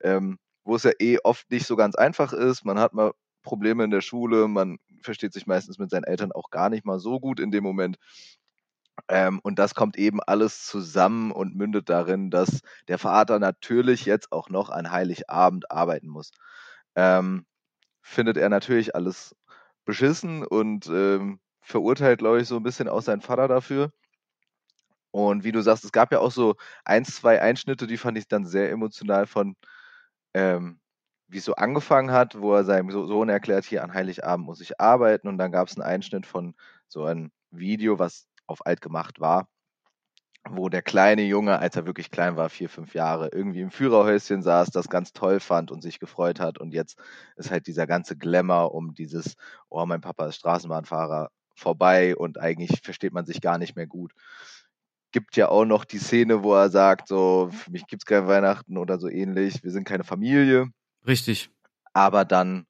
ähm, 0.00 0.38
wo 0.64 0.76
es 0.76 0.84
ja 0.84 0.92
eh 1.00 1.18
oft 1.24 1.50
nicht 1.50 1.66
so 1.66 1.76
ganz 1.76 1.96
einfach 1.96 2.32
ist. 2.32 2.64
Man 2.64 2.78
hat 2.78 2.94
mal 2.94 3.12
Probleme 3.42 3.84
in 3.84 3.90
der 3.90 4.00
Schule, 4.00 4.46
man 4.48 4.78
versteht 5.02 5.32
sich 5.32 5.46
meistens 5.46 5.78
mit 5.78 5.90
seinen 5.90 6.04
Eltern 6.04 6.32
auch 6.32 6.50
gar 6.50 6.68
nicht 6.68 6.84
mal 6.84 6.98
so 6.98 7.18
gut 7.20 7.40
in 7.40 7.50
dem 7.50 7.64
Moment. 7.64 7.96
Ähm, 9.08 9.40
und 9.42 9.58
das 9.58 9.74
kommt 9.74 9.96
eben 9.96 10.20
alles 10.22 10.66
zusammen 10.66 11.32
und 11.32 11.56
mündet 11.56 11.88
darin, 11.88 12.30
dass 12.30 12.60
der 12.88 12.98
Vater 12.98 13.38
natürlich 13.38 14.04
jetzt 14.06 14.32
auch 14.32 14.48
noch 14.50 14.70
an 14.70 14.90
Heiligabend 14.90 15.70
arbeiten 15.70 16.08
muss. 16.08 16.32
Ähm, 16.96 17.46
findet 18.02 18.36
er 18.36 18.48
natürlich 18.48 18.94
alles 18.94 19.34
beschissen 19.84 20.44
und 20.46 20.86
ähm, 20.88 21.40
verurteilt, 21.62 22.20
glaube 22.20 22.40
ich, 22.42 22.48
so 22.48 22.56
ein 22.56 22.62
bisschen 22.62 22.88
auch 22.88 23.02
seinen 23.02 23.22
Vater 23.22 23.48
dafür. 23.48 23.92
Und 25.12 25.44
wie 25.44 25.52
du 25.52 25.60
sagst, 25.62 25.84
es 25.84 25.92
gab 25.92 26.12
ja 26.12 26.20
auch 26.20 26.30
so 26.30 26.56
ein, 26.84 27.04
zwei 27.04 27.40
Einschnitte, 27.42 27.86
die 27.86 27.96
fand 27.96 28.16
ich 28.18 28.28
dann 28.28 28.46
sehr 28.46 28.70
emotional 28.70 29.26
von, 29.26 29.56
ähm, 30.34 30.80
wie 31.28 31.38
es 31.38 31.44
so 31.44 31.54
angefangen 31.56 32.12
hat, 32.12 32.40
wo 32.40 32.54
er 32.54 32.64
seinem 32.64 32.90
Sohn 32.90 33.28
erklärt, 33.28 33.64
hier 33.64 33.84
an 33.84 33.94
Heiligabend 33.94 34.46
muss 34.46 34.60
ich 34.60 34.80
arbeiten. 34.80 35.28
Und 35.28 35.38
dann 35.38 35.52
gab 35.52 35.68
es 35.68 35.76
einen 35.76 35.86
Einschnitt 35.88 36.26
von 36.26 36.54
so 36.88 37.04
einem 37.04 37.30
Video, 37.50 37.98
was 37.98 38.26
auf 38.50 38.66
alt 38.66 38.80
gemacht 38.80 39.20
war, 39.20 39.48
wo 40.48 40.68
der 40.68 40.82
kleine 40.82 41.22
Junge, 41.22 41.58
als 41.58 41.76
er 41.76 41.86
wirklich 41.86 42.10
klein 42.10 42.36
war, 42.36 42.48
vier, 42.48 42.68
fünf 42.68 42.94
Jahre, 42.94 43.28
irgendwie 43.32 43.60
im 43.60 43.70
Führerhäuschen 43.70 44.42
saß, 44.42 44.70
das 44.70 44.88
ganz 44.88 45.12
toll 45.12 45.40
fand 45.40 45.70
und 45.70 45.82
sich 45.82 45.98
gefreut 46.00 46.40
hat. 46.40 46.58
Und 46.58 46.72
jetzt 46.72 46.98
ist 47.36 47.50
halt 47.50 47.66
dieser 47.66 47.86
ganze 47.86 48.16
Glamour 48.16 48.74
um 48.74 48.94
dieses, 48.94 49.36
oh, 49.68 49.84
mein 49.86 50.00
Papa 50.00 50.26
ist 50.26 50.36
Straßenbahnfahrer, 50.36 51.30
vorbei 51.54 52.16
und 52.16 52.38
eigentlich 52.38 52.80
versteht 52.82 53.12
man 53.12 53.26
sich 53.26 53.40
gar 53.40 53.58
nicht 53.58 53.76
mehr 53.76 53.86
gut. 53.86 54.12
Gibt 55.12 55.36
ja 55.36 55.48
auch 55.48 55.64
noch 55.64 55.84
die 55.84 55.98
Szene, 55.98 56.42
wo 56.42 56.54
er 56.54 56.70
sagt, 56.70 57.08
so, 57.08 57.50
für 57.52 57.70
mich 57.70 57.86
gibt 57.86 58.02
es 58.02 58.06
kein 58.06 58.26
Weihnachten 58.26 58.78
oder 58.78 58.98
so 58.98 59.08
ähnlich, 59.08 59.62
wir 59.62 59.70
sind 59.70 59.84
keine 59.84 60.04
Familie. 60.04 60.68
Richtig. 61.06 61.50
Aber 61.92 62.24
dann 62.24 62.66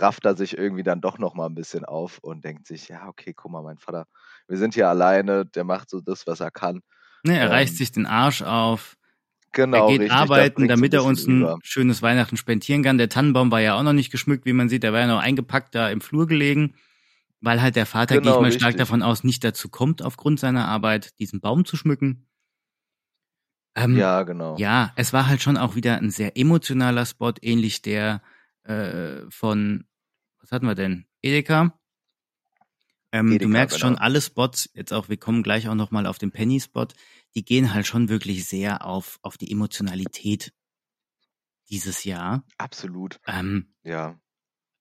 rafft 0.00 0.24
er 0.24 0.36
sich 0.36 0.56
irgendwie 0.56 0.82
dann 0.82 1.00
doch 1.00 1.18
noch 1.18 1.34
mal 1.34 1.46
ein 1.46 1.54
bisschen 1.54 1.84
auf 1.84 2.18
und 2.18 2.44
denkt 2.44 2.66
sich, 2.66 2.88
ja, 2.88 3.08
okay, 3.08 3.32
guck 3.34 3.50
mal, 3.50 3.62
mein 3.62 3.78
Vater, 3.78 4.06
wir 4.48 4.58
sind 4.58 4.74
hier 4.74 4.88
alleine, 4.88 5.46
der 5.46 5.64
macht 5.64 5.90
so 5.90 6.00
das, 6.00 6.26
was 6.26 6.40
er 6.40 6.50
kann. 6.50 6.80
Ne, 7.24 7.38
er 7.38 7.46
ähm, 7.46 7.52
reißt 7.52 7.76
sich 7.76 7.92
den 7.92 8.06
Arsch 8.06 8.42
auf. 8.42 8.96
Genau, 9.52 9.86
er 9.86 9.92
geht 9.92 10.00
richtig, 10.02 10.16
arbeiten, 10.16 10.68
damit 10.68 10.92
er 10.94 11.04
uns 11.04 11.26
ein 11.26 11.42
über. 11.42 11.58
schönes 11.62 12.02
Weihnachten 12.02 12.36
spendieren 12.36 12.82
kann. 12.82 12.98
Der 12.98 13.08
Tannenbaum 13.08 13.50
war 13.50 13.60
ja 13.60 13.74
auch 13.74 13.82
noch 13.82 13.92
nicht 13.92 14.10
geschmückt, 14.10 14.46
wie 14.46 14.52
man 14.52 14.68
sieht. 14.68 14.82
Der 14.82 14.92
war 14.92 15.00
ja 15.00 15.06
noch 15.06 15.20
eingepackt 15.20 15.74
da 15.74 15.88
im 15.90 16.00
Flur 16.00 16.26
gelegen, 16.26 16.74
weil 17.40 17.62
halt 17.62 17.76
der 17.76 17.86
Vater, 17.86 18.16
genau, 18.16 18.24
gehe 18.24 18.32
ich 18.32 18.40
mal 18.40 18.44
richtig. 18.46 18.62
stark 18.62 18.76
davon 18.76 19.02
aus, 19.02 19.22
nicht 19.22 19.44
dazu 19.44 19.68
kommt, 19.68 20.02
aufgrund 20.02 20.40
seiner 20.40 20.66
Arbeit, 20.66 21.18
diesen 21.20 21.40
Baum 21.40 21.64
zu 21.64 21.76
schmücken. 21.76 22.26
Ähm, 23.76 23.96
ja, 23.96 24.22
genau. 24.22 24.56
Ja, 24.58 24.92
es 24.96 25.12
war 25.12 25.28
halt 25.28 25.42
schon 25.42 25.56
auch 25.56 25.74
wieder 25.74 25.96
ein 25.96 26.10
sehr 26.10 26.36
emotionaler 26.36 27.06
Spot, 27.06 27.32
ähnlich 27.40 27.82
der 27.82 28.22
äh, 28.64 29.30
von, 29.30 29.86
was 30.40 30.52
hatten 30.52 30.66
wir 30.66 30.74
denn? 30.74 31.06
Edeka. 31.22 31.78
Ähm, 33.12 33.28
Edeka, 33.28 33.44
du 33.44 33.48
merkst 33.48 33.76
genau. 33.76 33.88
schon, 33.88 33.98
alle 33.98 34.20
Spots, 34.20 34.70
jetzt 34.74 34.92
auch, 34.92 35.08
wir 35.08 35.16
kommen 35.16 35.42
gleich 35.42 35.68
auch 35.68 35.74
nochmal 35.74 36.06
auf 36.06 36.18
den 36.18 36.32
Penny-Spot, 36.32 36.88
die 37.34 37.44
gehen 37.44 37.72
halt 37.72 37.86
schon 37.86 38.08
wirklich 38.08 38.46
sehr 38.46 38.84
auf, 38.84 39.18
auf 39.22 39.36
die 39.36 39.50
Emotionalität 39.50 40.52
dieses 41.70 42.04
Jahr. 42.04 42.44
Absolut. 42.58 43.20
Ähm, 43.26 43.74
ja. 43.82 44.18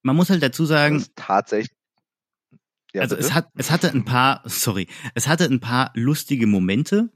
Man 0.01 0.15
muss 0.15 0.29
halt 0.29 0.43
dazu 0.43 0.65
sagen. 0.65 1.05
tatsächlich. 1.15 1.77
Ja, 2.93 3.01
also 3.01 3.15
es 3.15 3.33
hat, 3.33 3.49
es 3.55 3.71
hatte 3.71 3.89
ein 3.89 4.05
paar, 4.05 4.43
sorry, 4.45 4.87
es 5.15 5.27
hatte 5.27 5.45
ein 5.45 5.59
paar 5.59 5.91
lustige 5.95 6.45
Momente 6.45 7.11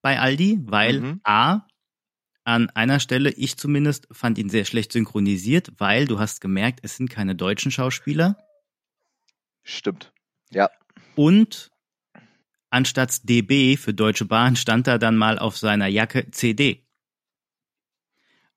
bei 0.00 0.18
Aldi, 0.18 0.60
weil 0.62 1.00
mhm. 1.00 1.20
A, 1.22 1.66
an 2.44 2.70
einer 2.70 3.00
Stelle, 3.00 3.30
ich 3.30 3.56
zumindest, 3.56 4.08
fand 4.10 4.38
ihn 4.38 4.48
sehr 4.48 4.64
schlecht 4.64 4.92
synchronisiert, 4.92 5.72
weil 5.78 6.06
du 6.06 6.18
hast 6.18 6.40
gemerkt, 6.40 6.80
es 6.82 6.96
sind 6.96 7.08
keine 7.08 7.34
deutschen 7.34 7.70
Schauspieler. 7.70 8.36
Stimmt. 9.62 10.12
Ja. 10.50 10.70
Und 11.14 11.70
anstatt 12.70 13.28
DB 13.28 13.76
für 13.76 13.94
Deutsche 13.94 14.24
Bahn 14.24 14.56
stand 14.56 14.86
da 14.86 14.98
dann 14.98 15.16
mal 15.16 15.38
auf 15.38 15.56
seiner 15.56 15.86
Jacke 15.86 16.30
CD. 16.30 16.84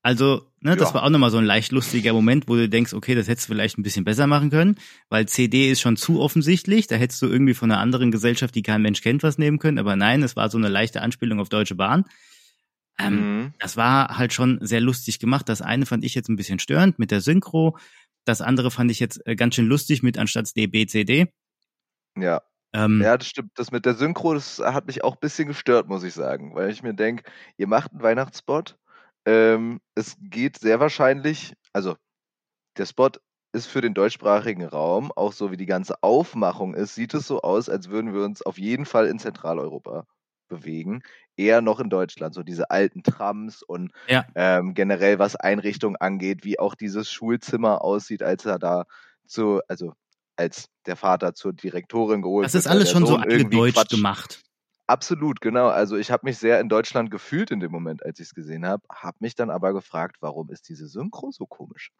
Also, 0.01 0.51
ne, 0.61 0.71
ja. 0.71 0.75
das 0.75 0.93
war 0.93 1.03
auch 1.03 1.09
nochmal 1.09 1.31
so 1.31 1.37
ein 1.39 1.45
leicht 1.45 1.71
lustiger 1.71 2.13
Moment, 2.13 2.47
wo 2.47 2.55
du 2.55 2.69
denkst, 2.69 2.93
okay, 2.93 3.15
das 3.15 3.27
hättest 3.27 3.49
du 3.49 3.53
vielleicht 3.53 3.79
ein 3.79 3.83
bisschen 3.83 4.05
besser 4.05 4.27
machen 4.27 4.51
können, 4.51 4.75
weil 5.09 5.27
CD 5.27 5.71
ist 5.71 5.81
schon 5.81 5.97
zu 5.97 6.21
offensichtlich. 6.21 6.85
Da 6.85 6.95
hättest 6.95 7.23
du 7.23 7.25
irgendwie 7.25 7.55
von 7.55 7.71
einer 7.71 7.81
anderen 7.81 8.11
Gesellschaft, 8.11 8.53
die 8.53 8.61
kein 8.61 8.83
Mensch 8.83 9.01
kennt, 9.01 9.23
was 9.23 9.39
nehmen 9.39 9.57
können. 9.57 9.79
Aber 9.79 9.95
nein, 9.95 10.21
es 10.21 10.35
war 10.35 10.49
so 10.49 10.59
eine 10.59 10.69
leichte 10.69 11.01
Anspielung 11.01 11.39
auf 11.39 11.49
Deutsche 11.49 11.73
Bahn. 11.73 12.05
Ähm, 12.97 13.15
mhm. 13.15 13.53
Das 13.59 13.77
war 13.77 14.17
halt 14.17 14.33
schon 14.33 14.59
sehr 14.61 14.81
lustig 14.81 15.19
gemacht. 15.19 15.49
Das 15.49 15.61
eine 15.61 15.85
fand 15.85 16.03
ich 16.03 16.15
jetzt 16.15 16.29
ein 16.29 16.35
bisschen 16.35 16.59
störend 16.59 16.99
mit 16.99 17.11
der 17.11 17.21
Synchro. 17.21 17.77
Das 18.25 18.41
andere 18.41 18.71
fand 18.71 18.91
ich 18.91 18.99
jetzt 18.99 19.25
äh, 19.27 19.35
ganz 19.35 19.55
schön 19.55 19.67
lustig 19.67 20.01
mit 20.01 20.17
anstatt 20.17 20.55
DB, 20.55 20.85
CD. 20.87 21.31
Ja. 22.17 22.41
Ähm, 22.73 23.01
ja, 23.01 23.17
das 23.17 23.27
stimmt. 23.27 23.51
Das 23.55 23.71
mit 23.71 23.85
der 23.85 23.95
Synchro, 23.95 24.33
das 24.33 24.59
hat 24.59 24.87
mich 24.87 25.03
auch 25.03 25.13
ein 25.13 25.19
bisschen 25.21 25.47
gestört, 25.47 25.87
muss 25.87 26.03
ich 26.03 26.13
sagen. 26.13 26.55
Weil 26.55 26.71
ich 26.71 26.83
mir 26.83 26.93
denke, 26.93 27.23
ihr 27.57 27.67
macht 27.67 27.91
einen 27.91 28.01
Weihnachtsspot. 28.01 28.77
Ähm, 29.25 29.79
es 29.95 30.17
geht 30.19 30.59
sehr 30.59 30.79
wahrscheinlich, 30.79 31.53
also 31.73 31.95
der 32.77 32.85
Spot 32.85 33.11
ist 33.53 33.67
für 33.67 33.81
den 33.81 33.93
deutschsprachigen 33.93 34.65
Raum, 34.65 35.11
auch 35.15 35.31
so 35.33 35.51
wie 35.51 35.57
die 35.57 35.65
ganze 35.65 36.03
Aufmachung 36.03 36.75
ist, 36.75 36.95
sieht 36.95 37.13
es 37.13 37.25
so 37.25 37.41
aus, 37.41 37.69
als 37.69 37.89
würden 37.89 38.13
wir 38.13 38.23
uns 38.23 38.41
auf 38.41 38.57
jeden 38.57 38.85
Fall 38.85 39.07
in 39.07 39.17
Zentraleuropa 39.17 40.05
bewegen, 40.47 41.01
eher 41.37 41.61
noch 41.61 41.79
in 41.79 41.89
Deutschland. 41.89 42.33
So 42.33 42.43
diese 42.43 42.69
alten 42.71 43.03
Trams 43.03 43.61
und 43.61 43.91
ja. 44.07 44.25
ähm, 44.35 44.73
generell 44.73 45.19
was 45.19 45.35
Einrichtungen 45.35 45.95
angeht, 45.95 46.43
wie 46.43 46.59
auch 46.59 46.75
dieses 46.75 47.11
Schulzimmer 47.11 47.81
aussieht, 47.83 48.23
als 48.23 48.45
er 48.45 48.59
da 48.59 48.85
zu, 49.25 49.61
also 49.67 49.93
als 50.35 50.69
der 50.85 50.95
Vater 50.95 51.33
zur 51.33 51.53
Direktorin 51.53 52.21
geholt 52.21 52.45
Das 52.45 52.55
ist 52.55 52.67
alles 52.67 52.91
schon 52.91 53.05
so 53.05 53.15
angedeutscht 53.15 53.89
gemacht. 53.89 54.41
Absolut, 54.87 55.41
genau. 55.41 55.67
Also 55.67 55.97
ich 55.97 56.11
habe 56.11 56.25
mich 56.25 56.37
sehr 56.37 56.59
in 56.59 56.69
Deutschland 56.69 57.09
gefühlt 57.09 57.49
in 57.49 57.59
dem 57.59 57.71
Moment, 57.71 58.05
als 58.05 58.19
ich 58.19 58.27
es 58.27 58.33
gesehen 58.35 58.65
habe, 58.65 58.83
habe 58.93 59.17
mich 59.19 59.33
dann 59.33 59.49
aber 59.49 59.73
gefragt, 59.73 60.17
warum 60.19 60.49
ist 60.51 60.69
diese 60.69 60.87
Synchro 60.87 61.31
so 61.31 61.47
komisch? 61.47 61.91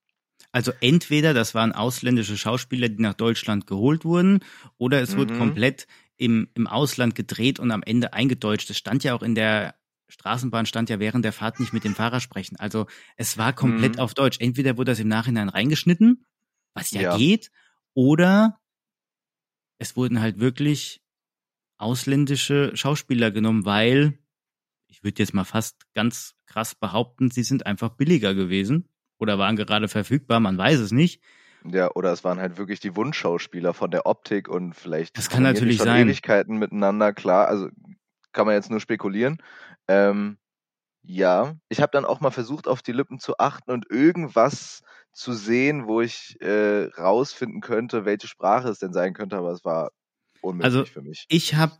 Also 0.52 0.72
entweder 0.82 1.34
das 1.34 1.56
waren 1.56 1.72
ausländische 1.72 2.38
Schauspieler, 2.38 2.88
die 2.90 3.02
nach 3.02 3.16
Deutschland 3.16 3.66
geholt 3.68 4.06
wurden, 4.06 4.42
oder 4.78 5.02
es 5.02 5.14
mhm. 5.14 5.18
wird 5.18 5.38
komplett 5.38 5.88
im, 6.18 6.50
im 6.54 6.68
Ausland 6.68 7.16
gedreht 7.16 7.60
und 7.60 7.72
am 7.72 7.84
Ende 7.84 8.14
eingedeutscht. 8.14 8.70
Es 8.70 8.78
stand 8.78 9.04
ja 9.04 9.16
auch 9.16 9.24
in 9.24 9.36
der 9.36 9.76
Straßenbahn, 10.08 10.66
stand 10.66 10.90
ja 10.90 11.00
während 11.00 11.26
der 11.26 11.34
Fahrt 11.34 11.60
nicht 11.60 11.74
mit 11.74 11.84
dem 11.84 11.96
Fahrer 11.96 12.20
sprechen. 12.20 12.58
Also 12.58 12.88
es 13.18 13.38
war 13.38 13.54
komplett 13.54 13.96
mhm. 13.96 14.00
auf 14.00 14.14
Deutsch. 14.14 14.40
Entweder 14.40 14.78
wurde 14.78 14.92
das 14.92 15.00
im 15.00 15.08
Nachhinein 15.08 15.50
reingeschnitten, 15.50 16.26
was 16.74 16.92
ja, 16.92 17.02
ja. 17.02 17.18
geht, 17.18 17.52
oder 17.94 18.60
es 19.78 19.96
wurden 19.96 20.22
halt 20.22 20.40
wirklich 20.40 21.02
ausländische 21.78 22.72
Schauspieler 22.76 23.32
genommen, 23.32 23.66
weil 23.66 24.20
ich 24.88 25.04
würde 25.04 25.22
jetzt 25.22 25.34
mal 25.34 25.44
fast 25.44 25.92
ganz 25.94 26.36
krass 26.46 26.76
behaupten, 26.76 27.32
sie 27.32 27.44
sind 27.44 27.66
einfach 27.66 27.90
billiger 27.90 28.34
gewesen 28.34 28.88
oder 29.18 29.38
waren 29.38 29.56
gerade 29.56 29.88
verfügbar, 29.88 30.40
man 30.40 30.58
weiß 30.58 30.80
es 30.80 30.92
nicht. 30.92 31.22
Ja, 31.72 31.90
oder 31.96 32.12
es 32.12 32.24
waren 32.24 32.40
halt 32.40 32.58
wirklich 32.58 32.80
die 32.80 32.96
Wunschschauspieler 32.96 33.74
von 33.74 33.92
der 33.92 34.06
Optik 34.06 34.48
und 34.48 34.74
vielleicht 34.74 35.18
das 35.18 35.30
kann 35.30 35.44
natürlich 35.44 35.78
schon 35.78 35.88
sein. 35.88 36.08
Ewigkeiten 36.08 36.58
miteinander, 36.58 37.14
klar, 37.14 37.48
also 37.48 37.70
kann 38.34 38.46
man 38.46 38.56
jetzt 38.56 38.70
nur 38.70 38.80
spekulieren. 38.80 39.42
Ähm, 39.88 40.38
ja, 41.02 41.56
ich 41.70 41.82
habe 41.82 41.92
dann 41.92 42.06
auch 42.06 42.20
mal 42.20 42.32
versucht, 42.32 42.68
auf 42.68 42.82
die 42.82 42.92
Lippen 42.92 43.20
zu 43.20 43.38
achten 43.38 43.72
und 43.72 43.90
irgendwas 43.90 44.82
zu 45.12 45.34
sehen, 45.34 45.88
wo 45.88 46.02
ich 46.02 46.40
äh, 46.42 46.86
rausfinden 46.98 47.62
könnte, 47.62 48.06
welche 48.06 48.28
Sprache 48.28 48.70
es 48.70 48.80
denn 48.80 48.94
sein 48.94 49.14
könnte, 49.14 49.38
aber 49.38 49.52
es 49.52 49.64
war 49.64 49.92
unmöglich 50.42 50.66
also, 50.66 50.86
für 50.86 51.02
mich. 51.02 51.26
Ich 51.30 51.56
habe 51.56 51.78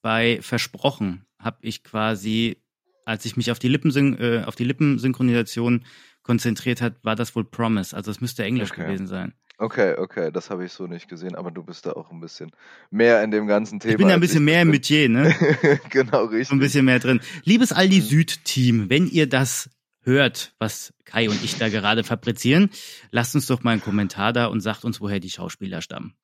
bei 0.00 0.40
Versprochen, 0.42 1.26
habe 1.38 1.58
ich 1.60 1.84
quasi, 1.84 2.62
als 3.04 3.24
ich 3.24 3.36
mich 3.36 3.50
auf 3.50 3.58
die, 3.58 3.68
Lippen, 3.68 4.18
äh, 4.18 4.44
auf 4.46 4.54
die 4.54 4.64
Lippensynchronisation 4.64 5.84
konzentriert 6.22 6.80
hat, 6.80 6.94
war 7.02 7.16
das 7.16 7.34
wohl 7.34 7.44
Promise. 7.44 7.96
Also 7.96 8.10
es 8.10 8.20
müsste 8.20 8.44
Englisch 8.44 8.70
okay. 8.72 8.84
gewesen 8.84 9.06
sein. 9.06 9.34
Okay, 9.58 9.94
okay, 9.96 10.32
das 10.32 10.50
habe 10.50 10.64
ich 10.64 10.72
so 10.72 10.86
nicht 10.86 11.08
gesehen, 11.08 11.36
aber 11.36 11.50
du 11.50 11.62
bist 11.62 11.86
da 11.86 11.92
auch 11.92 12.10
ein 12.10 12.20
bisschen 12.20 12.50
mehr 12.90 13.22
in 13.22 13.30
dem 13.30 13.46
ganzen 13.46 13.78
Thema. 13.78 13.92
Ich 13.92 13.98
bin 13.98 14.08
da 14.08 14.14
ein 14.14 14.20
bisschen 14.20 14.44
mehr 14.44 14.62
im 14.62 14.70
Metier, 14.70 15.08
ne? 15.08 15.34
genau, 15.90 16.24
richtig. 16.24 16.52
Ein 16.52 16.58
bisschen 16.58 16.84
mehr 16.84 16.98
drin. 16.98 17.20
Liebes 17.44 17.72
Aldi 17.72 18.00
mhm. 18.00 18.04
Süd-Team, 18.04 18.90
wenn 18.90 19.06
ihr 19.06 19.28
das 19.28 19.70
hört, 20.00 20.54
was 20.58 20.92
Kai 21.04 21.28
und 21.28 21.44
ich 21.44 21.58
da 21.58 21.68
gerade 21.68 22.02
fabrizieren, 22.02 22.70
lasst 23.10 23.34
uns 23.34 23.46
doch 23.46 23.62
mal 23.62 23.72
einen 23.72 23.82
Kommentar 23.82 24.32
da 24.32 24.46
und 24.46 24.60
sagt 24.60 24.84
uns, 24.84 25.00
woher 25.00 25.20
die 25.20 25.30
Schauspieler 25.30 25.80
stammen. 25.80 26.14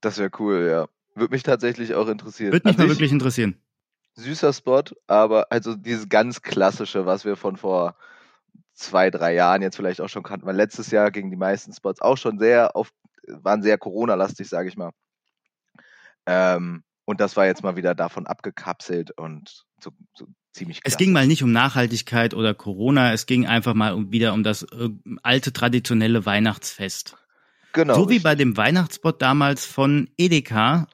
Das 0.00 0.18
wäre 0.18 0.30
cool, 0.38 0.66
ja. 0.70 0.88
Würde 1.14 1.34
mich 1.34 1.42
tatsächlich 1.42 1.94
auch 1.94 2.08
interessieren. 2.08 2.52
Würde 2.52 2.68
mich 2.68 2.78
mal 2.78 2.88
wirklich 2.88 3.12
interessieren. 3.12 3.56
Süßer 4.14 4.52
Spot, 4.52 4.84
aber 5.06 5.46
also 5.50 5.74
dieses 5.74 6.08
ganz 6.08 6.42
klassische, 6.42 7.06
was 7.06 7.24
wir 7.24 7.36
von 7.36 7.56
vor 7.56 7.96
zwei, 8.74 9.10
drei 9.10 9.34
Jahren 9.34 9.62
jetzt 9.62 9.76
vielleicht 9.76 10.00
auch 10.00 10.08
schon 10.08 10.22
kannten, 10.22 10.46
weil 10.46 10.56
letztes 10.56 10.90
Jahr 10.90 11.10
gingen 11.10 11.30
die 11.30 11.36
meisten 11.36 11.72
Spots 11.72 12.00
auch 12.00 12.16
schon 12.16 12.38
sehr 12.38 12.74
auf, 12.76 12.92
waren 13.26 13.62
sehr 13.62 13.78
Corona-lastig, 13.78 14.48
sage 14.48 14.68
ich 14.68 14.76
mal. 14.76 14.90
Ähm, 16.26 16.82
und 17.04 17.20
das 17.20 17.36
war 17.36 17.46
jetzt 17.46 17.62
mal 17.62 17.76
wieder 17.76 17.94
davon 17.94 18.26
abgekapselt 18.26 19.10
und 19.12 19.64
so, 19.80 19.90
so 20.14 20.26
ziemlich 20.52 20.82
klasse. 20.82 20.94
Es 20.94 20.98
ging 20.98 21.12
mal 21.12 21.26
nicht 21.26 21.42
um 21.42 21.52
Nachhaltigkeit 21.52 22.34
oder 22.34 22.54
Corona, 22.54 23.12
es 23.12 23.26
ging 23.26 23.46
einfach 23.46 23.74
mal 23.74 23.94
um, 23.94 24.12
wieder 24.12 24.32
um 24.32 24.42
das 24.42 24.62
äh, 24.62 24.88
alte 25.22 25.52
traditionelle 25.52 26.24
Weihnachtsfest. 26.26 27.16
Genau. 27.72 27.94
So 27.94 28.10
wie 28.10 28.18
bei 28.18 28.34
dem 28.34 28.56
Weihnachtsspot 28.56 29.22
damals 29.22 29.64
von 29.64 30.10
Edeka, 30.18 30.86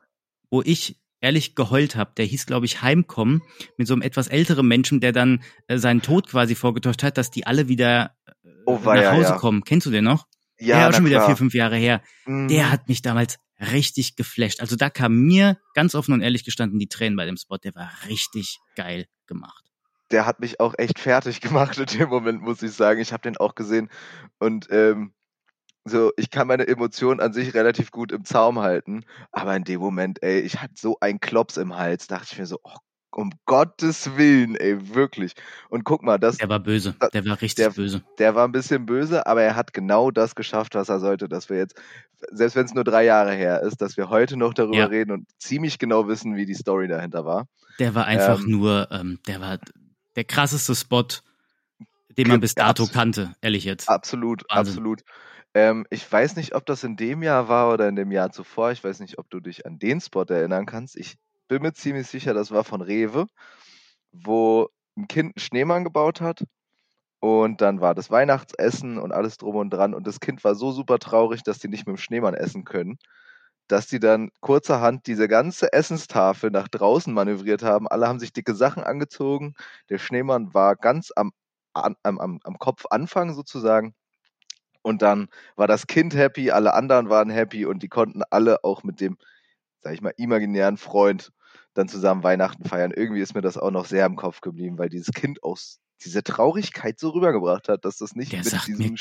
wo 0.51 0.63
ich 0.63 0.97
ehrlich 1.21 1.55
geheult 1.55 1.97
habe. 1.97 2.13
Der 2.17 2.25
hieß, 2.25 2.47
glaube 2.47 2.67
ich, 2.67 2.83
Heimkommen, 2.83 3.43
mit 3.77 3.87
so 3.87 3.95
einem 3.95 4.03
etwas 4.03 4.29
älteren 4.29 4.67
Menschen, 4.67 5.01
der 5.01 5.13
dann 5.13 5.43
äh, 5.67 5.79
seinen 5.79 6.03
Tod 6.03 6.29
quasi 6.29 6.55
vorgetäuscht 6.55 7.03
hat, 7.03 7.19
dass 7.19 7.31
die 7.31 7.47
alle 7.47 7.69
wieder 7.69 8.13
äh, 8.27 8.51
oh, 8.67 8.79
nach 8.85 8.95
ja, 8.95 9.13
Hause 9.13 9.31
ja. 9.31 9.37
kommen. 9.37 9.65
Kennst 9.65 9.87
du 9.87 9.91
den 9.91 10.05
noch? 10.05 10.27
Ja, 10.59 10.79
der 10.79 10.89
auch 10.89 10.95
schon 10.95 11.07
wieder 11.07 11.25
vier, 11.25 11.37
fünf 11.37 11.55
Jahre 11.55 11.77
her. 11.77 12.03
Mhm. 12.27 12.49
Der 12.49 12.71
hat 12.71 12.89
mich 12.89 13.03
damals 13.03 13.39
richtig 13.61 14.17
geflasht. 14.17 14.61
Also 14.61 14.77
da 14.77 14.91
kam 14.91 15.17
mir 15.17 15.59
ganz 15.75 15.95
offen 15.95 16.15
und 16.15 16.21
ehrlich 16.21 16.45
gestanden 16.45 16.79
die 16.79 16.89
Tränen 16.89 17.17
bei 17.17 17.27
dem 17.27 17.37
Spot. 17.37 17.59
Der 17.59 17.75
war 17.75 17.91
richtig 18.09 18.59
geil 18.77 19.07
gemacht. 19.27 19.65
Der 20.11 20.27
hat 20.27 20.41
mich 20.41 20.59
auch 20.61 20.75
echt 20.79 20.99
fertig 20.99 21.41
gemacht 21.41 21.79
in 21.79 21.87
dem 21.87 22.09
Moment, 22.09 22.43
muss 22.43 22.63
ich 22.63 22.73
sagen. 22.73 23.01
Ich 23.01 23.13
habe 23.13 23.23
den 23.23 23.37
auch 23.37 23.55
gesehen 23.55 23.89
und 24.39 24.69
ähm, 24.71 25.13
so, 25.89 26.13
ich 26.17 26.31
kann 26.31 26.47
meine 26.47 26.67
Emotionen 26.67 27.21
an 27.21 27.33
sich 27.33 27.55
relativ 27.55 27.91
gut 27.91 28.13
im 28.13 28.25
Zaum 28.25 28.61
halten, 28.61 29.05
aber 29.33 29.55
in 29.57 29.65
dem 29.65 29.81
Moment, 29.81 30.23
ey, 30.23 30.41
ich 30.41 30.61
hatte 30.61 30.75
so 30.77 30.97
einen 31.01 31.21
Klops 31.21 31.57
im 31.57 31.77
Hals, 31.77 32.07
dachte 32.07 32.29
ich 32.33 32.39
mir 32.39 32.47
so, 32.47 32.59
oh, 32.63 32.77
um 33.11 33.33
Gottes 33.47 34.17
Willen, 34.17 34.55
ey, 34.57 34.95
wirklich. 34.95 35.35
Und 35.71 35.85
guck 35.85 36.03
mal, 36.03 36.19
das. 36.19 36.37
Der 36.37 36.49
war 36.49 36.61
böse, 36.61 36.95
der 37.13 37.27
war 37.27 37.41
richtig 37.41 37.65
der, 37.65 37.71
böse. 37.71 38.03
Der 38.19 38.35
war 38.35 38.47
ein 38.47 38.53
bisschen 38.53 38.87
böse, 38.87 39.27
aber 39.27 39.43
er 39.43 39.57
hat 39.57 39.73
genau 39.73 40.11
das 40.11 40.35
geschafft, 40.35 40.75
was 40.75 40.89
er 40.89 41.01
sollte, 41.01 41.29
dass 41.29 41.51
wir 41.51 41.57
jetzt, 41.57 41.75
selbst 42.31 42.55
wenn 42.55 42.67
es 42.67 42.75
nur 42.75 42.85
drei 42.85 43.05
Jahre 43.05 43.33
her 43.33 43.63
ist, 43.63 43.81
dass 43.83 43.97
wir 43.97 44.09
heute 44.09 44.37
noch 44.37 44.55
darüber 44.55 44.77
ja. 44.77 44.87
reden 44.87 45.11
und 45.13 45.27
ziemlich 45.39 45.79
genau 45.79 46.07
wissen, 46.07 46.37
wie 46.37 46.47
die 46.47 46.55
Story 46.55 46.87
dahinter 46.87 47.25
war. 47.25 47.47
Der 47.79 47.95
war 47.95 48.07
einfach 48.07 48.41
ähm, 48.41 48.51
nur, 48.51 48.89
ähm, 48.91 49.19
der 49.27 49.41
war 49.41 49.59
der 50.17 50.25
krasseste 50.25 50.75
Spot, 50.75 51.07
den 52.17 52.29
man 52.29 52.41
bis 52.41 52.55
dato 52.55 52.87
kannte, 52.87 53.35
ehrlich 53.41 53.65
jetzt. 53.65 53.89
Absolut, 53.89 54.43
Wahnsinn. 54.49 54.73
absolut. 54.73 55.03
Ähm, 55.59 55.87
ich 55.91 56.11
weiß 56.11 56.37
nicht, 56.37 56.55
ob 56.55 56.67
das 56.67 56.85
in 56.85 56.95
dem 56.97 57.21
Jahr 57.23 57.49
war 57.49 57.73
oder 57.73 57.89
in 57.89 57.97
dem 57.97 58.13
Jahr 58.13 58.31
zuvor. 58.31 58.71
Ich 58.71 58.85
weiß 58.85 59.01
nicht, 59.01 59.19
ob 59.19 59.29
du 59.29 59.41
dich 59.41 59.67
an 59.67 59.81
den 59.81 60.01
Spot 60.01 60.23
erinnern 60.23 60.67
kannst. 60.67 60.97
Ich 60.97 61.17
bin 61.49 61.63
mir 61.63 61.73
ziemlich 61.73 62.07
sicher, 62.07 62.33
das 62.33 62.53
war 62.53 62.63
von 62.63 62.81
Rewe, 62.81 63.27
wo 64.13 64.69
ein 64.97 65.09
Kind 65.09 65.37
einen 65.37 65.43
Schneemann 65.43 65.83
gebaut 65.85 66.21
hat. 66.21 66.45
Und 67.21 67.61
dann 67.63 67.81
war 67.81 67.95
das 67.97 68.11
Weihnachtsessen 68.11 68.99
und 68.99 69.13
alles 69.13 69.39
drum 69.39 69.57
und 69.57 69.71
dran. 69.71 69.95
Und 69.95 70.07
das 70.07 70.21
Kind 70.21 70.45
war 70.45 70.55
so 70.55 70.71
super 70.73 70.99
traurig, 71.01 71.43
dass 71.43 71.59
die 71.59 71.69
nicht 71.69 71.87
mit 71.87 71.97
dem 71.97 72.01
Schneemann 72.01 72.35
essen 72.35 72.65
können, 72.65 72.99
dass 73.69 73.89
die 73.89 74.01
dann 74.01 74.31
kurzerhand 74.41 75.07
diese 75.09 75.29
ganze 75.29 75.73
Essenstafel 75.73 76.51
nach 76.53 76.69
draußen 76.69 77.13
manövriert 77.15 77.63
haben. 77.65 77.89
Alle 77.89 78.09
haben 78.09 78.21
sich 78.21 78.33
dicke 78.33 78.55
Sachen 78.55 78.85
angezogen. 78.85 79.55
Der 79.91 79.99
Schneemann 79.99 80.55
war 80.55 80.77
ganz 80.77 81.13
am, 81.17 81.33
am, 81.75 81.97
am, 82.05 82.41
am 82.45 82.59
Kopfanfang 82.59 83.35
sozusagen. 83.35 83.95
Und 84.83 85.03
dann 85.03 85.29
war 85.57 85.67
das 85.67 85.87
Kind 85.87 86.15
happy, 86.15 86.51
alle 86.51 86.75
anderen 86.75 87.09
waren 87.09 87.31
happy 87.31 87.67
und 87.67 87.83
die 87.83 87.89
konnten 87.89 88.23
alle 88.31 88.65
auch 88.65 88.85
mit 88.85 89.01
dem, 89.01 89.19
sag 89.81 89.95
ich 89.95 90.01
mal, 90.01 90.15
imaginären 90.17 90.77
Freund 90.77 91.33
dann 91.75 91.89
zusammen 91.89 92.23
Weihnachten 92.23 92.65
feiern. 92.65 92.93
Irgendwie 92.95 93.21
ist 93.21 93.35
mir 93.35 93.41
das 93.41 93.59
auch 93.59 93.71
noch 93.71 93.87
sehr 93.87 94.07
im 94.07 94.17
Kopf 94.17 94.41
geblieben, 94.41 94.79
weil 94.79 94.89
dieses 94.89 95.13
Kind 95.13 95.43
aus 95.43 95.81
diese 96.05 96.23
Traurigkeit 96.23 96.99
so 96.99 97.11
rübergebracht 97.11 97.69
hat, 97.69 97.85
dass 97.85 97.99
das 97.99 98.15
nicht 98.15 98.33
der 98.33 98.45
mit 98.45 98.67
diesem 98.67 98.97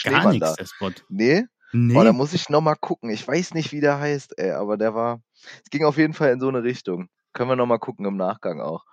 der 0.56 0.66
Spot. 0.66 0.92
Nee? 1.10 1.46
Nee. 1.74 1.94
Boah, 1.94 2.06
da 2.06 2.14
muss 2.14 2.34
ich 2.34 2.50
nochmal 2.50 2.76
gucken. 2.76 3.10
Ich 3.10 3.28
weiß 3.28 3.54
nicht, 3.54 3.72
wie 3.72 3.82
der 3.82 4.00
heißt, 4.00 4.38
ey, 4.40 4.52
aber 4.52 4.78
der 4.78 4.96
war. 4.96 5.22
Es 5.64 5.70
ging 5.70 5.84
auf 5.84 5.98
jeden 5.98 6.14
Fall 6.14 6.32
in 6.32 6.40
so 6.40 6.48
eine 6.48 6.64
Richtung. 6.64 7.10
Können 7.34 7.50
wir 7.50 7.56
nochmal 7.56 7.80
gucken 7.80 8.06
im 8.06 8.18
Nachgang 8.18 8.62
auch. 8.62 8.86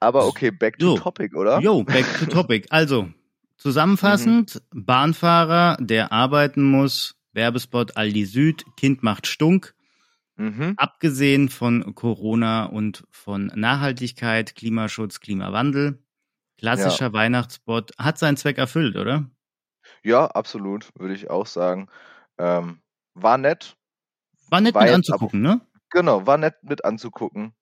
Aber 0.00 0.26
okay, 0.26 0.50
back 0.50 0.78
to 0.78 0.96
so. 0.96 0.98
topic, 0.98 1.34
oder? 1.34 1.60
Jo, 1.60 1.82
back 1.82 2.04
to 2.18 2.26
topic. 2.26 2.66
Also, 2.70 3.08
Zusammenfassend, 3.56 4.62
mhm. 4.72 4.84
Bahnfahrer, 4.84 5.76
der 5.80 6.12
arbeiten 6.12 6.62
muss, 6.62 7.16
Werbespot 7.32 7.96
Aldi 7.96 8.24
Süd, 8.26 8.64
Kind 8.76 9.02
macht 9.02 9.26
Stunk. 9.26 9.74
Mhm. 10.36 10.74
Abgesehen 10.76 11.48
von 11.48 11.94
Corona 11.94 12.64
und 12.64 13.04
von 13.10 13.52
Nachhaltigkeit, 13.54 14.54
Klimaschutz, 14.56 15.20
Klimawandel. 15.20 16.02
Klassischer 16.58 17.06
ja. 17.06 17.12
Weihnachtsspot 17.12 17.92
hat 17.98 18.18
seinen 18.18 18.36
Zweck 18.36 18.58
erfüllt, 18.58 18.96
oder? 18.96 19.30
Ja, 20.02 20.26
absolut, 20.26 20.90
würde 20.98 21.14
ich 21.14 21.30
auch 21.30 21.46
sagen. 21.46 21.88
Ähm, 22.38 22.80
war 23.14 23.38
nett. 23.38 23.76
War 24.50 24.60
nett 24.60 24.74
war 24.74 24.84
mit 24.84 24.94
anzugucken, 24.94 25.46
ab, 25.46 25.60
ne? 25.60 25.66
Genau, 25.90 26.26
war 26.26 26.38
nett 26.38 26.56
mit 26.62 26.84
anzugucken. 26.84 27.54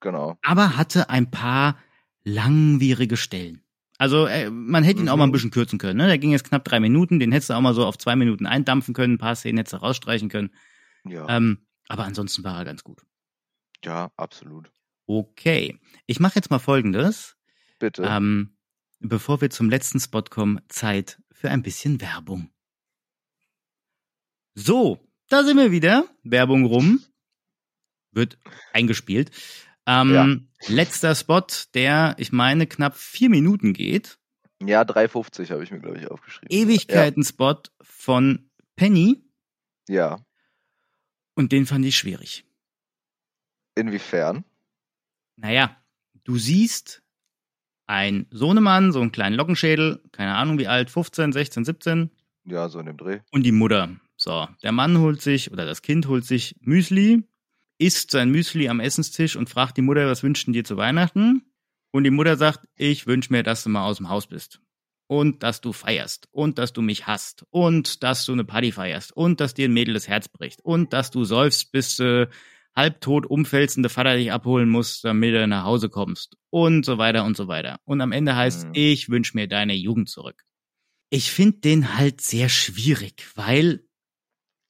Genau. 0.00 0.36
Aber 0.44 0.76
hatte 0.76 1.10
ein 1.10 1.30
paar 1.30 1.78
langwierige 2.24 3.16
Stellen. 3.16 3.62
Also 3.98 4.26
äh, 4.26 4.50
man 4.50 4.84
hätte 4.84 5.00
ihn 5.00 5.04
mhm. 5.04 5.08
auch 5.10 5.16
mal 5.16 5.24
ein 5.24 5.28
mhm. 5.28 5.32
bisschen 5.32 5.50
kürzen 5.50 5.78
können. 5.78 5.98
Ne? 5.98 6.06
Der 6.06 6.18
ging 6.18 6.30
jetzt 6.30 6.44
knapp 6.44 6.64
drei 6.64 6.80
Minuten, 6.80 7.18
den 7.18 7.32
hättest 7.32 7.50
du 7.50 7.54
auch 7.54 7.60
mal 7.60 7.74
so 7.74 7.84
auf 7.86 7.98
zwei 7.98 8.16
Minuten 8.16 8.46
eindampfen 8.46 8.94
können, 8.94 9.14
ein 9.14 9.18
paar 9.18 9.36
Szenen 9.36 9.58
hättest 9.58 9.74
du 9.74 9.78
rausstreichen 9.78 10.28
können. 10.28 10.50
Ja. 11.04 11.28
Ähm, 11.28 11.66
aber 11.88 12.04
ansonsten 12.04 12.44
war 12.44 12.58
er 12.58 12.64
ganz 12.64 12.82
gut. 12.84 13.02
Ja, 13.84 14.10
absolut. 14.16 14.70
Okay. 15.06 15.78
Ich 16.06 16.20
mache 16.20 16.36
jetzt 16.36 16.50
mal 16.50 16.58
folgendes. 16.58 17.36
Bitte. 17.78 18.02
Ähm, 18.02 18.56
bevor 19.00 19.40
wir 19.40 19.50
zum 19.50 19.70
letzten 19.70 20.00
Spot 20.00 20.22
kommen, 20.22 20.60
Zeit 20.68 21.20
für 21.32 21.50
ein 21.50 21.62
bisschen 21.62 22.00
Werbung. 22.00 22.50
So, 24.54 25.06
da 25.28 25.44
sind 25.44 25.58
wir 25.58 25.70
wieder. 25.70 26.06
Werbung 26.22 26.64
rum. 26.64 27.04
Wird 28.10 28.38
eingespielt. 28.72 29.30
Ähm, 29.86 30.14
ja. 30.14 30.74
Letzter 30.74 31.14
Spot, 31.14 31.46
der, 31.74 32.16
ich 32.18 32.32
meine, 32.32 32.66
knapp 32.66 32.96
vier 32.96 33.30
Minuten 33.30 33.72
geht. 33.72 34.18
Ja, 34.60 34.82
3,50 34.82 35.50
habe 35.50 35.62
ich 35.62 35.70
mir, 35.70 35.80
glaube 35.80 35.98
ich, 35.98 36.10
aufgeschrieben. 36.10 36.48
Ewigkeiten-Spot 36.50 37.52
ja. 37.52 37.70
von 37.82 38.50
Penny. 38.74 39.22
Ja. 39.88 40.18
Und 41.34 41.52
den 41.52 41.66
fand 41.66 41.84
ich 41.84 41.96
schwierig. 41.96 42.44
Inwiefern? 43.74 44.44
Naja, 45.36 45.76
du 46.24 46.38
siehst 46.38 47.02
ein 47.86 48.26
Sohnemann, 48.30 48.92
so 48.92 49.00
einen 49.00 49.12
kleinen 49.12 49.36
Lockenschädel, 49.36 50.02
keine 50.12 50.34
Ahnung 50.34 50.58
wie 50.58 50.66
alt, 50.66 50.90
15, 50.90 51.32
16, 51.32 51.64
17. 51.64 52.10
Ja, 52.44 52.68
so 52.68 52.80
in 52.80 52.86
dem 52.86 52.96
Dreh. 52.96 53.20
Und 53.30 53.42
die 53.42 53.52
Mutter. 53.52 53.96
So, 54.16 54.48
der 54.62 54.72
Mann 54.72 54.98
holt 54.98 55.20
sich 55.20 55.52
oder 55.52 55.66
das 55.66 55.82
Kind 55.82 56.06
holt 56.08 56.24
sich 56.24 56.56
Müsli, 56.60 57.24
isst 57.78 58.10
sein 58.10 58.30
Müsli 58.30 58.68
am 58.68 58.80
Essenstisch 58.80 59.36
und 59.36 59.50
fragt 59.50 59.76
die 59.76 59.82
Mutter, 59.82 60.06
was 60.06 60.22
wünschen 60.22 60.52
dir 60.52 60.64
zu 60.64 60.76
Weihnachten? 60.76 61.42
Und 61.92 62.04
die 62.04 62.10
Mutter 62.10 62.36
sagt, 62.36 62.66
ich 62.74 63.06
wünsche 63.06 63.32
mir, 63.32 63.42
dass 63.42 63.64
du 63.64 63.70
mal 63.70 63.86
aus 63.86 63.98
dem 63.98 64.08
Haus 64.08 64.26
bist. 64.26 64.60
Und 65.08 65.42
dass 65.42 65.60
du 65.60 65.72
feierst. 65.72 66.28
Und 66.32 66.58
dass 66.58 66.72
du 66.72 66.82
mich 66.82 67.06
hasst. 67.06 67.44
Und 67.50 68.02
dass 68.02 68.26
du 68.26 68.32
eine 68.32 68.44
Party 68.44 68.72
feierst. 68.72 69.16
Und 69.16 69.40
dass 69.40 69.54
dir 69.54 69.68
ein 69.68 69.72
Mädel 69.72 69.94
das 69.94 70.08
Herz 70.08 70.28
bricht. 70.28 70.60
Und 70.62 70.92
dass 70.92 71.10
du 71.10 71.24
säufst, 71.24 71.72
bis 71.72 71.96
du 71.96 72.28
halbtot 72.74 73.26
umfällst 73.26 73.76
und 73.78 73.84
der 73.84 73.90
Vater 73.90 74.16
dich 74.16 74.30
abholen 74.32 74.68
muss, 74.68 75.00
damit 75.00 75.34
du 75.34 75.46
nach 75.46 75.64
Hause 75.64 75.88
kommst. 75.88 76.36
Und 76.50 76.84
so 76.84 76.98
weiter 76.98 77.24
und 77.24 77.36
so 77.36 77.48
weiter. 77.48 77.80
Und 77.84 78.00
am 78.00 78.12
Ende 78.12 78.36
heißt, 78.36 78.66
mhm. 78.66 78.72
ich 78.74 79.08
wünsche 79.08 79.36
mir 79.36 79.48
deine 79.48 79.74
Jugend 79.74 80.10
zurück. 80.10 80.44
Ich 81.08 81.30
finde 81.30 81.58
den 81.58 81.96
halt 81.96 82.20
sehr 82.20 82.48
schwierig, 82.48 83.26
weil 83.36 83.85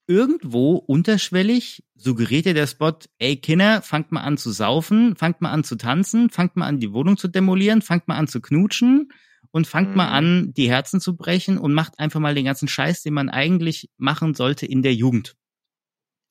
irgendwo 0.06 0.76
unterschwellig 0.76 1.84
suggeriert 1.96 2.46
dir 2.46 2.54
der 2.54 2.66
Spot, 2.66 2.96
ey 3.18 3.36
Kinder, 3.36 3.82
fangt 3.82 4.12
mal 4.12 4.20
an 4.20 4.36
zu 4.36 4.50
saufen, 4.50 5.16
fangt 5.16 5.40
mal 5.40 5.50
an 5.50 5.64
zu 5.64 5.76
tanzen, 5.76 6.30
fangt 6.30 6.56
mal 6.56 6.66
an 6.66 6.78
die 6.78 6.92
Wohnung 6.92 7.16
zu 7.16 7.28
demolieren, 7.28 7.82
fangt 7.82 8.06
mal 8.06 8.16
an 8.16 8.28
zu 8.28 8.40
knutschen 8.40 9.12
und 9.50 9.66
fangt 9.66 9.90
mhm. 9.90 9.96
mal 9.96 10.08
an, 10.08 10.52
die 10.54 10.68
Herzen 10.68 11.00
zu 11.00 11.16
brechen 11.16 11.58
und 11.58 11.72
macht 11.72 11.98
einfach 11.98 12.20
mal 12.20 12.34
den 12.34 12.44
ganzen 12.44 12.68
Scheiß, 12.68 13.02
den 13.02 13.14
man 13.14 13.28
eigentlich 13.28 13.90
machen 13.96 14.34
sollte 14.34 14.66
in 14.66 14.82
der 14.82 14.94
Jugend. 14.94 15.36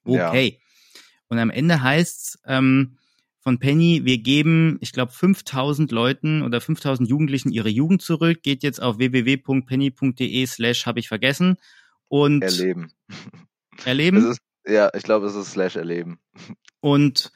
Okay. 0.05 0.59
Ja. 0.59 1.01
Und 1.27 1.39
am 1.39 1.49
Ende 1.49 1.81
heißt's 1.81 2.39
ähm, 2.45 2.97
von 3.39 3.59
Penny, 3.59 4.01
wir 4.05 4.19
geben, 4.19 4.77
ich 4.81 4.91
glaube, 4.91 5.11
5000 5.11 5.91
Leuten 5.91 6.41
oder 6.41 6.61
5000 6.61 7.09
Jugendlichen 7.09 7.51
ihre 7.51 7.69
Jugend 7.69 8.01
zurück. 8.01 8.41
Geht 8.41 8.63
jetzt 8.63 8.81
auf 8.81 8.97
www.penny.de 8.97 10.45
slash 10.45 10.85
habe 10.85 10.99
ich 10.99 11.07
vergessen 11.07 11.57
und 12.07 12.41
erleben. 12.41 12.91
Erleben? 13.83 14.31
Ist, 14.31 14.39
ja, 14.65 14.89
ich 14.93 15.03
glaube, 15.03 15.27
es 15.27 15.35
ist 15.35 15.51
slash 15.51 15.75
erleben. 15.75 16.19
Und 16.79 17.31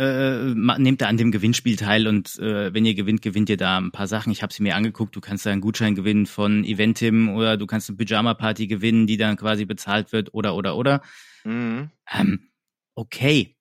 äh, 0.00 0.54
nehmt 0.54 1.02
da 1.02 1.08
an 1.08 1.18
dem 1.18 1.30
Gewinnspiel 1.30 1.76
teil 1.76 2.06
und 2.06 2.38
äh, 2.38 2.72
wenn 2.72 2.86
ihr 2.86 2.94
gewinnt, 2.94 3.20
gewinnt 3.20 3.50
ihr 3.50 3.58
da 3.58 3.76
ein 3.76 3.92
paar 3.92 4.06
Sachen. 4.06 4.32
Ich 4.32 4.42
habe 4.42 4.52
sie 4.52 4.62
mir 4.62 4.74
angeguckt. 4.74 5.14
Du 5.14 5.20
kannst 5.20 5.44
da 5.44 5.50
einen 5.50 5.60
Gutschein 5.60 5.94
gewinnen 5.94 6.24
von 6.24 6.64
Eventim 6.64 7.28
oder 7.28 7.58
du 7.58 7.66
kannst 7.66 7.90
eine 7.90 7.98
Pyjama-Party 7.98 8.66
gewinnen, 8.66 9.06
die 9.06 9.18
dann 9.18 9.36
quasi 9.36 9.66
bezahlt 9.66 10.12
wird 10.12 10.32
oder 10.32 10.54
oder 10.54 10.76
oder. 10.76 11.02
Mhm. 11.44 11.90
Ähm, 12.10 12.50
okay, 12.94 13.56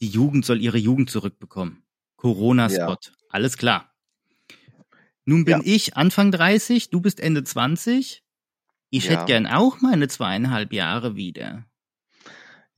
die 0.00 0.08
Jugend 0.08 0.44
soll 0.44 0.60
ihre 0.60 0.78
Jugend 0.78 1.10
zurückbekommen. 1.10 1.82
Corona-Spot, 2.16 2.98
ja. 3.02 3.12
alles 3.30 3.56
klar. 3.56 3.92
Nun 5.24 5.44
bin 5.44 5.58
ja. 5.58 5.62
ich 5.64 5.96
Anfang 5.96 6.30
30, 6.30 6.90
du 6.90 7.00
bist 7.00 7.18
Ende 7.18 7.42
20. 7.42 8.22
Ich 8.90 9.04
ja. 9.04 9.10
hätte 9.12 9.24
gern 9.24 9.46
auch 9.46 9.80
meine 9.80 10.08
zweieinhalb 10.08 10.72
Jahre 10.72 11.16
wieder. 11.16 11.64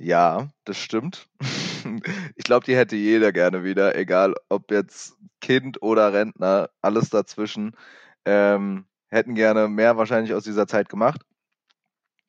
Ja, 0.03 0.49
das 0.65 0.79
stimmt. 0.79 1.29
ich 2.37 2.45
glaube, 2.45 2.67
die 2.67 2.75
hätte 2.77 2.97
jeder 2.97 3.33
gerne 3.33 3.63
wieder, 3.63 3.95
egal 3.97 4.35
ob 4.49 4.71
jetzt 4.73 5.17
Kind 5.41 5.81
oder 5.81 6.13
Rentner, 6.13 6.71
alles 6.81 7.09
dazwischen. 7.11 7.77
Ähm, 8.25 8.87
hätten 9.11 9.35
gerne 9.35 9.69
mehr 9.69 9.97
wahrscheinlich 9.97 10.35
aus 10.35 10.43
dieser 10.45 10.67
Zeit 10.67 10.89
gemacht. 10.89 11.21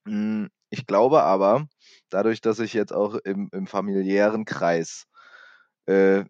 Hm, 0.08 0.50
ich 0.70 0.86
glaube 0.86 1.24
aber, 1.24 1.68
dadurch, 2.10 2.42
dass 2.42 2.60
ich 2.60 2.74
jetzt 2.74 2.94
auch 2.94 3.16
im, 3.16 3.50
im 3.54 3.68
familiären 3.68 4.46
Kreis 4.46 5.06
äh, 5.88 6.26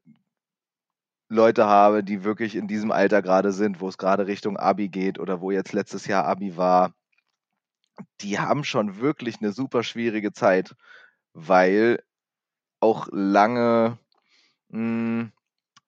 Leute 1.27 1.65
habe, 1.65 2.01
die 2.01 2.23
wirklich 2.23 2.55
in 2.55 2.69
diesem 2.69 2.89
Alter 2.89 3.21
gerade 3.21 3.51
sind, 3.51 3.81
wo 3.81 3.89
es 3.89 3.97
gerade 3.97 4.25
Richtung 4.25 4.55
Abi 4.55 4.87
geht 4.87 5.19
oder 5.19 5.41
wo 5.41 5.51
jetzt 5.51 5.73
letztes 5.73 6.07
Jahr 6.07 6.23
Abi 6.25 6.55
war, 6.55 6.93
die 8.21 8.39
haben 8.39 8.63
schon 8.63 8.99
wirklich 8.99 9.37
eine 9.39 9.51
super 9.51 9.83
schwierige 9.83 10.31
Zeit, 10.33 10.75
weil 11.33 12.03
auch 12.79 13.07
lange 13.11 13.97
mh, 14.69 14.79
hm, 14.79 15.31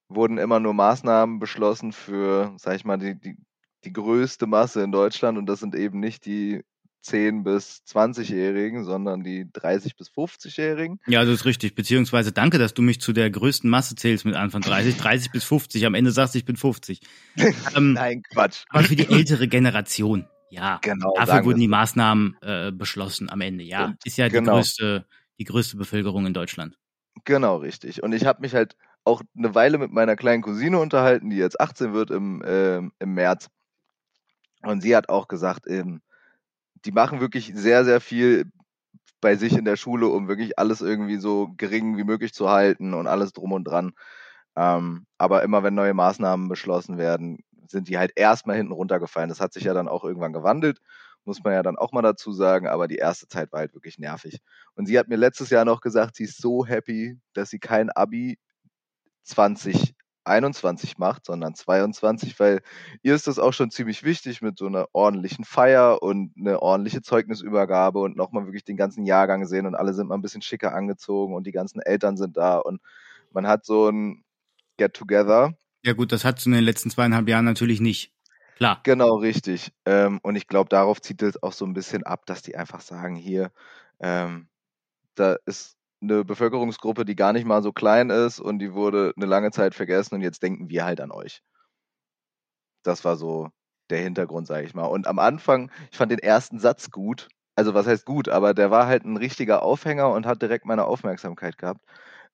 wurden 0.08 0.38
immer 0.38 0.60
nur 0.60 0.74
Maßnahmen 0.74 1.40
beschlossen 1.40 1.92
für, 1.92 2.54
sag 2.58 2.76
ich 2.76 2.86
mal, 2.86 2.98
die, 2.98 3.20
die, 3.20 3.38
die 3.84 3.94
größte 3.94 4.48
Masse 4.48 4.84
in 4.84 4.92
Deutschland 4.92 5.38
und 5.38 5.48
das 5.48 5.60
sind 5.60 5.76
eben 5.76 6.00
nicht 6.00 6.26
die 6.26 6.64
10 7.06 7.44
bis 7.44 7.84
20-Jährigen, 7.88 8.84
sondern 8.84 9.24
die 9.24 9.48
30 9.52 9.96
bis 9.96 10.10
50-Jährigen. 10.10 11.00
Ja, 11.06 11.24
das 11.24 11.36
ist 11.36 11.46
richtig. 11.46 11.76
Beziehungsweise 11.76 12.32
danke, 12.32 12.58
dass 12.58 12.74
du 12.74 12.82
mich 12.82 13.00
zu 13.00 13.14
der 13.14 13.30
größten 13.30 13.70
Masse 13.70 13.96
zählst 13.96 14.26
mit 14.26 14.36
Anfang 14.36 14.62
30, 14.62 14.98
30 14.98 15.32
bis 15.32 15.44
50. 15.44 15.86
Am 15.86 15.94
Ende 15.94 16.12
sagst 16.12 16.34
du, 16.34 16.40
ich 16.40 16.46
bin 16.46 16.56
50. 16.56 17.02
Ähm, 17.76 17.94
Nein, 17.94 18.24
Quatsch. 18.24 18.64
Aber 18.70 18.84
für 18.84 18.96
die 18.96 19.08
ältere 19.08 19.48
Generation. 19.48 20.28
Ja, 20.50 20.80
genau, 20.82 21.14
dafür 21.18 21.44
wurden 21.44 21.60
die 21.60 21.68
Maßnahmen 21.68 22.38
äh, 22.42 22.72
beschlossen 22.72 23.30
am 23.30 23.42
Ende. 23.42 23.64
Ja, 23.64 23.96
ist 24.04 24.18
ja 24.18 24.30
die 24.30 24.36
genau. 24.36 24.54
größte, 24.54 25.06
die 25.40 25.46
größte 25.46 25.78
Bevölkerung 25.78 26.26
in 26.26 26.34
Deutschland. 26.34 26.78
Genau, 27.24 27.58
richtig. 27.58 28.04
Und 28.04 28.14
ich 28.14 28.26
habe 28.26 28.42
mich 28.42 28.54
halt 28.54 28.76
auch 29.04 29.22
eine 29.38 29.56
Weile 29.56 29.78
mit 29.78 29.92
meiner 29.92 30.16
kleinen 30.16 30.42
Cousine 30.42 30.80
unterhalten, 30.80 31.30
die 31.30 31.38
jetzt 31.38 31.60
18 31.60 31.94
wird 31.94 32.12
im, 32.12 32.42
äh, 32.42 32.78
im 32.78 33.14
März. 33.14 33.50
Und 34.64 34.82
sie 34.82 34.96
hat 34.96 35.10
auch 35.10 35.28
gesagt, 35.28 35.68
ähm, 35.68 36.02
die 36.86 36.92
machen 36.92 37.20
wirklich 37.20 37.52
sehr, 37.56 37.86
sehr 37.86 38.02
viel 38.02 38.52
bei 39.22 39.36
sich 39.36 39.54
in 39.54 39.66
der 39.66 39.76
Schule, 39.76 40.08
um 40.08 40.28
wirklich 40.28 40.60
alles 40.60 40.82
irgendwie 40.82 41.18
so 41.18 41.54
gering 41.58 41.98
wie 41.98 42.04
möglich 42.04 42.34
zu 42.34 42.50
halten 42.50 42.94
und 42.94 43.08
alles 43.08 43.34
drum 43.34 43.54
und 43.54 43.64
dran. 43.64 43.94
Ähm, 44.56 45.06
aber 45.18 45.44
immer 45.44 45.64
wenn 45.64 45.76
neue 45.76 45.94
Maßnahmen 45.94 46.48
beschlossen 46.48 46.98
werden, 46.98 47.40
sind 47.68 47.88
die 47.90 47.98
halt 47.98 48.12
erstmal 48.16 48.58
hinten 48.58 48.72
runtergefallen. 48.72 49.30
Das 49.30 49.40
hat 49.40 49.54
sich 49.54 49.64
ja 49.64 49.74
dann 49.74 49.88
auch 49.88 50.04
irgendwann 50.04 50.34
gewandelt, 50.34 50.80
muss 51.26 51.44
man 51.44 51.54
ja 51.54 51.64
dann 51.64 51.78
auch 51.78 51.92
mal 51.92 52.02
dazu 52.02 52.32
sagen, 52.32 52.68
aber 52.68 52.88
die 52.88 52.98
erste 52.98 53.28
Zeit 53.28 53.52
war 53.52 53.60
halt 53.60 53.74
wirklich 53.74 53.98
nervig. 53.98 54.40
Und 54.76 54.86
sie 54.86 54.98
hat 55.00 55.08
mir 55.08 55.16
letztes 55.16 55.50
Jahr 55.50 55.66
noch 55.66 55.82
gesagt, 55.82 56.16
sie 56.16 56.26
ist 56.26 56.42
so 56.42 56.66
happy, 56.66 57.18
dass 57.34 57.50
sie 57.50 57.60
kein 57.60 57.90
Abi 57.90 58.38
2021 59.24 60.98
macht, 60.98 61.26
sondern 61.26 61.56
22, 61.56 62.40
weil 62.40 62.62
ihr 63.02 63.16
ist 63.16 63.28
das 63.28 63.40
auch 63.40 63.54
schon 63.54 63.72
ziemlich 63.72 64.04
wichtig 64.04 64.42
mit 64.42 64.58
so 64.58 64.68
einer 64.68 64.88
ordentlichen 64.94 65.46
Feier 65.46 66.02
und 66.02 66.34
eine 66.38 66.62
ordentliche 66.62 67.02
Zeugnisübergabe 67.02 68.00
und 68.00 68.16
nochmal 68.16 68.46
wirklich 68.46 68.64
den 68.64 68.78
ganzen 68.78 69.06
Jahrgang 69.06 69.46
sehen 69.46 69.66
und 69.66 69.76
alle 69.76 69.94
sind 69.94 70.08
mal 70.08 70.16
ein 70.16 70.22
bisschen 70.22 70.42
schicker 70.42 70.74
angezogen 70.74 71.34
und 71.34 71.48
die 71.48 71.52
ganzen 71.52 71.82
Eltern 71.82 72.18
sind 72.18 72.38
da 72.38 72.58
und 72.60 72.82
man 73.32 73.48
hat 73.48 73.66
so 73.66 73.90
ein 73.90 74.24
Get-Together 74.78 75.54
ja 75.86 75.94
gut, 75.94 76.12
das 76.12 76.26
hat 76.26 76.40
es 76.40 76.48
in 76.48 76.52
den 76.52 76.64
letzten 76.64 76.90
zweieinhalb 76.90 77.30
Jahren 77.30 77.46
natürlich 77.46 77.80
nicht. 77.80 78.12
Klar. 78.56 78.84
Genau, 78.84 79.16
richtig. 79.18 79.72
Ähm, 79.86 80.20
und 80.24 80.36
ich 80.36 80.48
glaube, 80.48 80.70
darauf 80.70 81.02
zieht 81.02 81.22
es 81.24 81.42
auch 81.42 81.54
so 81.54 81.66
ein 81.66 81.74
bisschen 81.74 82.04
ab, 82.04 82.26
dass 82.26 82.42
die 82.44 82.56
einfach 82.56 82.82
sagen, 82.82 83.16
hier, 83.16 83.52
ähm, 84.00 84.48
da 85.16 85.38
ist 85.46 85.78
eine 86.02 86.26
Bevölkerungsgruppe, 86.26 87.06
die 87.06 87.16
gar 87.16 87.34
nicht 87.34 87.46
mal 87.46 87.64
so 87.64 87.74
klein 87.74 88.10
ist 88.12 88.40
und 88.40 88.60
die 88.60 88.74
wurde 88.74 89.14
eine 89.18 89.26
lange 89.28 89.52
Zeit 89.52 89.76
vergessen 89.76 90.16
und 90.16 90.22
jetzt 90.22 90.44
denken 90.44 90.70
wir 90.70 90.86
halt 90.86 91.02
an 91.02 91.12
euch. 91.12 91.42
Das 92.84 93.04
war 93.06 93.16
so 93.18 93.50
der 93.90 94.00
Hintergrund, 94.00 94.48
sage 94.48 94.66
ich 94.66 94.74
mal. 94.74 94.86
Und 94.86 95.08
am 95.08 95.20
Anfang, 95.20 95.72
ich 95.92 95.98
fand 95.98 96.12
den 96.12 96.20
ersten 96.20 96.60
Satz 96.60 96.92
gut. 96.92 97.30
Also 97.56 97.74
was 97.74 97.88
heißt 97.88 98.06
gut, 98.06 98.28
aber 98.30 98.54
der 98.54 98.70
war 98.72 98.88
halt 98.88 99.06
ein 99.06 99.18
richtiger 99.18 99.64
Aufhänger 99.64 100.10
und 100.12 100.26
hat 100.26 100.42
direkt 100.42 100.66
meine 100.66 100.86
Aufmerksamkeit 100.86 101.58
gehabt. 101.58 101.82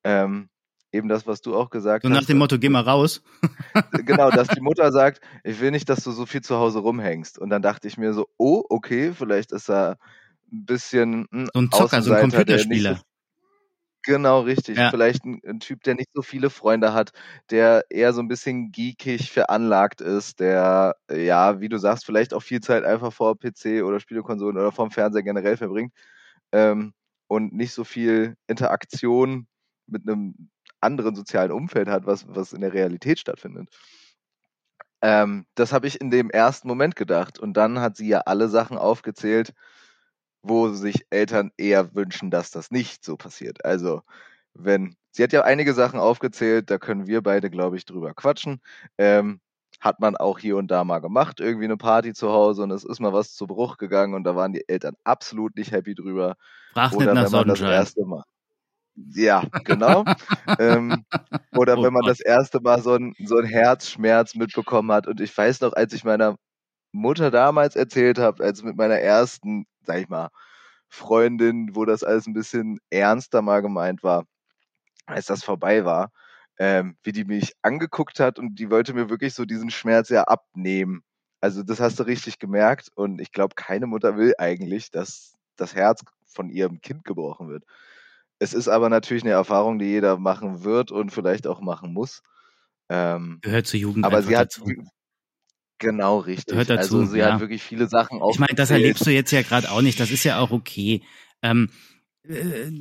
Ähm, 0.03 0.49
eben 0.91 1.07
das, 1.07 1.25
was 1.27 1.41
du 1.41 1.55
auch 1.55 1.69
gesagt 1.69 2.03
so 2.03 2.09
hast. 2.09 2.15
nach 2.15 2.25
dem 2.25 2.37
Motto, 2.37 2.59
geh 2.59 2.69
mal 2.69 2.81
raus. 2.81 3.21
genau, 4.05 4.29
dass 4.29 4.47
die 4.49 4.61
Mutter 4.61 4.91
sagt, 4.91 5.21
ich 5.43 5.59
will 5.59 5.71
nicht, 5.71 5.89
dass 5.89 6.03
du 6.03 6.11
so 6.11 6.25
viel 6.25 6.41
zu 6.41 6.57
Hause 6.57 6.79
rumhängst. 6.79 7.39
Und 7.39 7.49
dann 7.49 7.61
dachte 7.61 7.87
ich 7.87 7.97
mir 7.97 8.13
so, 8.13 8.27
oh, 8.37 8.63
okay, 8.69 9.13
vielleicht 9.13 9.51
ist 9.51 9.69
er 9.69 9.97
ein 10.51 10.65
bisschen 10.65 11.27
ein 11.31 11.49
so 11.53 11.59
ein 11.61 11.71
Zocker, 11.71 12.01
so 12.01 12.13
ein 12.13 12.21
Computerspieler. 12.21 12.95
So, 12.95 13.01
genau, 14.03 14.41
richtig. 14.41 14.77
Ja. 14.77 14.89
Vielleicht 14.89 15.23
ein, 15.25 15.39
ein, 15.45 15.59
Typ, 15.59 15.83
der 15.83 15.95
nicht 15.95 16.09
so 16.13 16.21
viele 16.21 16.49
Freunde 16.49 16.93
hat, 16.93 17.11
der 17.49 17.85
eher 17.89 18.13
so 18.13 18.21
ein 18.21 18.27
bisschen 18.27 18.71
geekig 18.71 19.31
veranlagt 19.31 20.01
ist, 20.01 20.39
der, 20.39 20.95
ja, 21.09 21.61
wie 21.61 21.69
du 21.69 21.77
sagst, 21.77 22.05
vielleicht 22.05 22.33
auch 22.33 22.43
viel 22.43 22.59
Zeit 22.59 22.83
einfach 22.83 23.13
vor 23.13 23.37
PC 23.37 23.83
oder 23.83 23.99
Spielekonsolen 23.99 24.57
oder 24.57 24.71
vorm 24.71 24.91
Fernseher 24.91 25.23
generell 25.23 25.57
verbringt. 25.57 25.93
Ähm, 26.51 26.93
und 27.27 27.53
nicht 27.53 27.73
so 27.73 27.85
viel 27.85 28.35
Interaktion 28.47 29.47
mit 29.87 30.07
einem 30.07 30.49
anderen 30.81 31.15
sozialen 31.15 31.51
Umfeld 31.51 31.87
hat, 31.87 32.05
was, 32.05 32.25
was 32.27 32.53
in 32.53 32.61
der 32.61 32.73
Realität 32.73 33.19
stattfindet. 33.19 33.69
Ähm, 35.01 35.45
das 35.55 35.73
habe 35.73 35.87
ich 35.87 35.99
in 35.99 36.11
dem 36.11 36.29
ersten 36.29 36.67
Moment 36.67 36.95
gedacht. 36.95 37.39
Und 37.39 37.53
dann 37.53 37.79
hat 37.79 37.97
sie 37.97 38.07
ja 38.07 38.19
alle 38.21 38.49
Sachen 38.49 38.77
aufgezählt, 38.77 39.53
wo 40.43 40.69
sich 40.69 41.05
Eltern 41.09 41.51
eher 41.57 41.93
wünschen, 41.95 42.31
dass 42.31 42.51
das 42.51 42.71
nicht 42.71 43.03
so 43.03 43.17
passiert. 43.17 43.63
Also, 43.65 44.01
wenn, 44.53 44.95
sie 45.11 45.23
hat 45.23 45.33
ja 45.33 45.43
einige 45.43 45.73
Sachen 45.73 45.99
aufgezählt, 45.99 46.69
da 46.69 46.77
können 46.77 47.07
wir 47.07 47.21
beide, 47.21 47.49
glaube 47.49 47.77
ich, 47.77 47.85
drüber 47.85 48.13
quatschen. 48.13 48.61
Ähm, 48.97 49.39
hat 49.79 49.99
man 49.99 50.15
auch 50.15 50.37
hier 50.37 50.57
und 50.57 50.69
da 50.69 50.83
mal 50.83 50.99
gemacht, 50.99 51.39
irgendwie 51.39 51.65
eine 51.65 51.77
Party 51.77 52.13
zu 52.13 52.29
Hause 52.29 52.63
und 52.63 52.71
es 52.71 52.83
ist 52.83 52.99
mal 52.99 53.13
was 53.13 53.33
zu 53.33 53.47
Bruch 53.47 53.77
gegangen 53.77 54.13
und 54.13 54.23
da 54.23 54.35
waren 54.35 54.53
die 54.53 54.67
Eltern 54.67 54.95
absolut 55.03 55.55
nicht 55.55 55.71
happy 55.71 55.95
drüber. 55.95 56.35
Frag 56.73 56.93
nicht 56.93 57.05
nach 57.05 57.27
Sonnenschein. 57.27 57.67
Das 57.67 57.75
erste 57.75 58.05
Mal. 58.05 58.23
Ja, 59.13 59.43
genau. 59.63 60.03
ähm, 60.59 61.05
oder 61.55 61.77
oh 61.77 61.83
wenn 61.83 61.93
man 61.93 62.03
Gott. 62.03 62.11
das 62.11 62.19
erste 62.19 62.59
Mal 62.61 62.81
so 62.81 62.93
ein, 62.95 63.13
so 63.23 63.37
ein 63.37 63.45
Herzschmerz 63.45 64.35
mitbekommen 64.35 64.91
hat. 64.91 65.07
Und 65.07 65.21
ich 65.21 65.35
weiß 65.35 65.61
noch, 65.61 65.73
als 65.73 65.93
ich 65.93 66.03
meiner 66.03 66.35
Mutter 66.93 67.31
damals 67.31 67.75
erzählt 67.75 68.19
habe, 68.19 68.43
als 68.43 68.63
mit 68.63 68.77
meiner 68.77 68.99
ersten, 68.99 69.65
sag 69.83 69.99
ich 69.99 70.09
mal, 70.09 70.29
Freundin, 70.89 71.75
wo 71.75 71.85
das 71.85 72.03
alles 72.03 72.27
ein 72.27 72.33
bisschen 72.33 72.79
ernster 72.91 73.41
mal 73.41 73.61
gemeint 73.61 74.03
war, 74.03 74.25
als 75.05 75.25
das 75.27 75.43
vorbei 75.43 75.85
war, 75.85 76.11
ähm, 76.59 76.97
wie 77.03 77.11
die 77.13 77.25
mich 77.25 77.53
angeguckt 77.61 78.19
hat 78.19 78.39
und 78.39 78.55
die 78.59 78.69
wollte 78.71 78.93
mir 78.93 79.09
wirklich 79.09 79.33
so 79.33 79.45
diesen 79.45 79.69
Schmerz 79.71 80.09
ja 80.09 80.23
abnehmen. 80.23 81.03
Also 81.41 81.63
das 81.63 81.79
hast 81.79 81.99
du 81.99 82.03
richtig 82.03 82.39
gemerkt 82.39 82.89
und 82.95 83.19
ich 83.21 83.31
glaube, 83.31 83.55
keine 83.55 83.87
Mutter 83.87 84.17
will 84.17 84.33
eigentlich, 84.37 84.91
dass 84.91 85.33
das 85.57 85.75
Herz 85.75 86.03
von 86.27 86.49
ihrem 86.49 86.81
Kind 86.81 87.03
gebrochen 87.05 87.49
wird. 87.49 87.63
Es 88.41 88.55
ist 88.55 88.67
aber 88.67 88.89
natürlich 88.89 89.21
eine 89.21 89.33
Erfahrung, 89.33 89.77
die 89.77 89.85
jeder 89.85 90.17
machen 90.17 90.63
wird 90.63 90.91
und 90.91 91.11
vielleicht 91.11 91.45
auch 91.45 91.61
machen 91.61 91.93
muss. 91.93 92.23
Ähm, 92.89 93.37
Gehört 93.43 93.67
zur 93.67 93.79
Jugend. 93.79 94.03
Aber 94.03 94.23
sie 94.23 94.35
hat 94.35 94.47
dazu. 94.47 94.65
genau 95.77 96.17
richtig. 96.17 96.47
Gehört 96.47 96.71
dazu, 96.71 97.01
also 97.01 97.11
sie 97.11 97.19
ja. 97.19 97.33
hat 97.33 97.39
wirklich 97.39 97.61
viele 97.61 97.87
Sachen 97.87 98.19
auch. 98.19 98.33
Ich 98.33 98.39
meine, 98.39 98.55
das 98.55 98.71
erlebst 98.71 99.05
du 99.05 99.11
jetzt 99.11 99.29
ja 99.29 99.43
gerade 99.43 99.69
auch 99.69 99.83
nicht. 99.83 99.99
Das 99.99 100.09
ist 100.09 100.23
ja 100.23 100.39
auch 100.39 100.49
okay. 100.49 101.03
Ähm, 101.43 101.69
äh, 102.27 102.71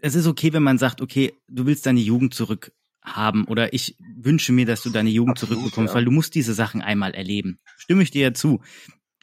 es 0.00 0.14
ist 0.14 0.26
okay, 0.26 0.54
wenn 0.54 0.62
man 0.62 0.78
sagt, 0.78 1.02
okay, 1.02 1.34
du 1.46 1.66
willst 1.66 1.84
deine 1.84 2.00
Jugend 2.00 2.32
zurück 2.32 2.72
haben 3.04 3.44
oder 3.44 3.74
ich 3.74 3.98
wünsche 4.16 4.52
mir, 4.52 4.64
dass 4.64 4.82
du 4.82 4.88
deine 4.88 5.10
Jugend 5.10 5.32
Absolut, 5.32 5.58
zurückbekommst, 5.58 5.90
ja. 5.90 5.94
weil 5.94 6.06
du 6.06 6.10
musst 6.10 6.34
diese 6.34 6.54
Sachen 6.54 6.80
einmal 6.80 7.12
erleben. 7.12 7.58
Stimme 7.76 8.02
ich 8.02 8.12
dir 8.12 8.22
ja 8.22 8.32
zu. 8.32 8.62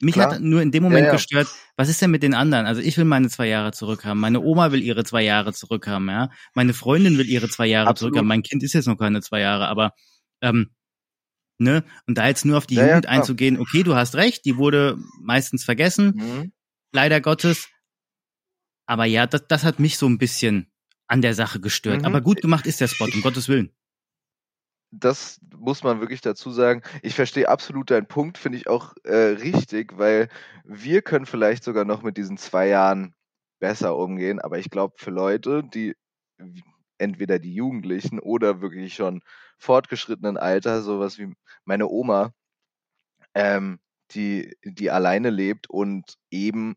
Mich 0.02 0.14
Klar. 0.14 0.32
hat 0.32 0.42
nur 0.42 0.62
in 0.62 0.72
dem 0.72 0.84
Moment 0.84 1.02
ja, 1.02 1.08
ja. 1.08 1.12
gestört, 1.12 1.48
was 1.76 1.90
ist 1.90 2.02
denn 2.02 2.12
mit 2.12 2.24
den 2.24 2.34
anderen? 2.34 2.66
Also 2.66 2.82
ich 2.82 2.98
will 2.98 3.06
meine 3.06 3.30
zwei 3.30 3.48
Jahre 3.48 3.72
zurückhaben, 3.72 4.20
meine 4.20 4.40
Oma 4.40 4.72
will 4.72 4.82
ihre 4.82 5.04
zwei 5.04 5.24
Jahre 5.24 5.54
zurückhaben, 5.54 6.08
ja. 6.08 6.30
Meine 6.54 6.74
Freundin 6.74 7.18
will 7.18 7.28
ihre 7.28 7.50
zwei 7.50 7.68
Jahre 7.68 7.90
Absolut. 7.90 8.14
zurückhaben. 8.14 8.28
Mein 8.28 8.44
Kind 8.44 8.64
ist 8.64 8.74
jetzt 8.74 8.88
noch 8.88 8.98
keine 8.98 9.22
zwei 9.22 9.42
Jahre, 9.42 9.68
aber 9.68 9.94
ähm, 10.42 10.72
ne? 11.58 11.84
Und 12.08 12.18
da 12.18 12.28
jetzt 12.28 12.46
nur 12.46 12.58
auf 12.58 12.66
die 12.66 12.76
ja, 12.76 12.88
Jugend 12.88 13.08
einzugehen, 13.08 13.60
okay, 13.60 13.84
du 13.84 13.96
hast 13.96 14.16
recht, 14.16 14.46
die 14.46 14.58
wurde 14.58 14.98
meistens 15.22 15.64
vergessen, 15.64 16.14
mhm. 16.16 16.52
leider 16.94 17.22
Gottes. 17.22 17.68
Aber 18.86 19.06
ja, 19.06 19.28
das, 19.28 19.48
das 19.48 19.64
hat 19.64 19.80
mich 19.80 19.98
so 19.98 20.08
ein 20.08 20.18
bisschen 20.18 20.72
an 21.08 21.22
der 21.22 21.34
Sache 21.34 21.60
gestört. 21.60 22.02
Mhm. 22.02 22.06
Aber 22.06 22.22
gut 22.22 22.42
gemacht 22.42 22.66
ist 22.66 22.82
der 22.82 22.88
Spot, 22.88 23.10
um 23.14 23.22
Gottes 23.22 23.50
Willen. 23.50 23.72
Das 24.92 25.40
muss 25.56 25.84
man 25.84 26.00
wirklich 26.00 26.22
dazu 26.22 26.52
sagen. 26.52 26.82
Ich 27.04 27.14
verstehe 27.14 27.48
absolut 27.48 27.92
deinen 27.92 28.08
Punkt, 28.08 28.38
finde 28.38 28.58
ich 28.58 28.68
auch 28.68 28.96
äh, 29.04 29.16
richtig, 29.16 29.98
weil 29.98 30.30
wir 30.64 31.02
können 31.02 31.28
vielleicht 31.28 31.64
sogar 31.64 31.86
noch 31.86 32.02
mit 32.02 32.18
diesen 32.18 32.38
zwei 32.38 32.68
Jahren 32.68 33.14
besser 33.60 33.96
umgehen, 33.96 34.40
aber 34.40 34.58
ich 34.58 34.70
glaube, 34.70 34.96
für 34.98 35.12
Leute, 35.12 35.64
die 35.64 35.96
entweder 36.98 37.40
die 37.40 37.54
Jugendlichen 37.54 38.20
oder 38.20 38.62
wirklich 38.62 38.96
schon 38.96 39.22
fortgeschrittenen 39.58 40.38
Alter, 40.38 40.82
sowas 40.82 41.18
wie 41.18 41.34
meine 41.66 41.88
Oma, 41.88 42.34
ähm, 43.36 43.80
die, 44.12 44.56
die 44.64 44.90
alleine 44.90 45.30
lebt 45.30 45.70
und 45.70 46.16
eben 46.32 46.76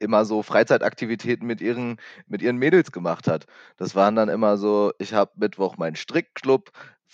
immer 0.00 0.24
so 0.24 0.42
Freizeitaktivitäten 0.42 1.46
mit 1.46 1.60
ihren, 1.60 1.98
mit 2.26 2.42
ihren 2.42 2.56
Mädels 2.56 2.92
gemacht 2.92 3.28
hat. 3.28 3.46
Das 3.76 3.94
waren 3.94 4.16
dann 4.16 4.28
immer 4.28 4.56
so, 4.56 4.92
ich 4.98 5.14
habe 5.14 5.32
Mittwoch 5.36 5.76
meinen 5.76 5.96
Strickclub, 5.96 6.70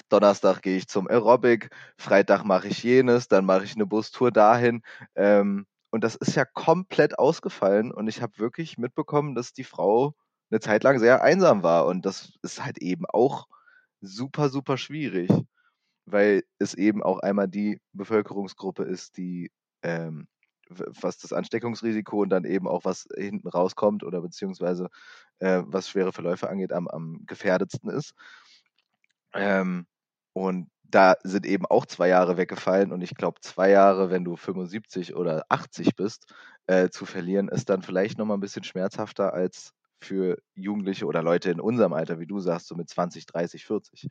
Donnerstag 0.08 0.62
gehe 0.62 0.76
ich 0.76 0.88
zum 0.88 1.08
Aerobic, 1.08 1.70
Freitag 1.98 2.44
mache 2.44 2.68
ich 2.68 2.82
jenes, 2.82 3.28
dann 3.28 3.44
mache 3.44 3.64
ich 3.64 3.74
eine 3.74 3.86
Bustour 3.86 4.30
dahin. 4.30 4.82
Ähm, 5.14 5.66
und 5.90 6.04
das 6.04 6.14
ist 6.16 6.34
ja 6.36 6.44
komplett 6.44 7.18
ausgefallen 7.18 7.92
und 7.92 8.08
ich 8.08 8.22
habe 8.22 8.38
wirklich 8.38 8.78
mitbekommen, 8.78 9.34
dass 9.34 9.52
die 9.52 9.64
Frau 9.64 10.14
eine 10.50 10.60
Zeit 10.60 10.84
lang 10.84 10.98
sehr 10.98 11.22
einsam 11.22 11.62
war 11.62 11.86
und 11.86 12.04
das 12.06 12.34
ist 12.42 12.64
halt 12.64 12.78
eben 12.78 13.06
auch 13.06 13.46
super, 14.00 14.48
super 14.50 14.78
schwierig, 14.78 15.30
weil 16.06 16.44
es 16.58 16.74
eben 16.74 17.02
auch 17.02 17.20
einmal 17.20 17.48
die 17.48 17.80
Bevölkerungsgruppe 17.92 18.84
ist, 18.84 19.16
die 19.16 19.50
ähm, 19.82 20.28
was 20.68 21.18
das 21.18 21.32
Ansteckungsrisiko 21.32 22.22
und 22.22 22.30
dann 22.30 22.44
eben 22.44 22.66
auch 22.68 22.84
was 22.84 23.06
hinten 23.16 23.48
rauskommt 23.48 24.04
oder 24.04 24.20
beziehungsweise 24.20 24.88
äh, 25.38 25.62
was 25.66 25.88
schwere 25.88 26.12
Verläufe 26.12 26.48
angeht, 26.48 26.72
am, 26.72 26.88
am 26.88 27.22
gefährdetsten 27.26 27.90
ist. 27.90 28.14
Ähm, 29.34 29.86
und 30.32 30.70
da 30.82 31.16
sind 31.24 31.46
eben 31.46 31.66
auch 31.66 31.86
zwei 31.86 32.08
Jahre 32.08 32.36
weggefallen 32.36 32.92
und 32.92 33.02
ich 33.02 33.14
glaube, 33.14 33.40
zwei 33.40 33.70
Jahre, 33.70 34.10
wenn 34.10 34.24
du 34.24 34.36
75 34.36 35.14
oder 35.16 35.44
80 35.48 35.96
bist, 35.96 36.32
äh, 36.66 36.90
zu 36.90 37.06
verlieren, 37.06 37.48
ist 37.48 37.68
dann 37.68 37.82
vielleicht 37.82 38.18
nochmal 38.18 38.36
ein 38.36 38.40
bisschen 38.40 38.64
schmerzhafter 38.64 39.32
als 39.32 39.72
für 40.00 40.38
Jugendliche 40.54 41.06
oder 41.06 41.22
Leute 41.22 41.50
in 41.50 41.60
unserem 41.60 41.92
Alter, 41.92 42.18
wie 42.20 42.26
du 42.26 42.38
sagst, 42.38 42.68
so 42.68 42.74
mit 42.74 42.88
20, 42.88 43.26
30, 43.26 43.64
40. 43.64 44.08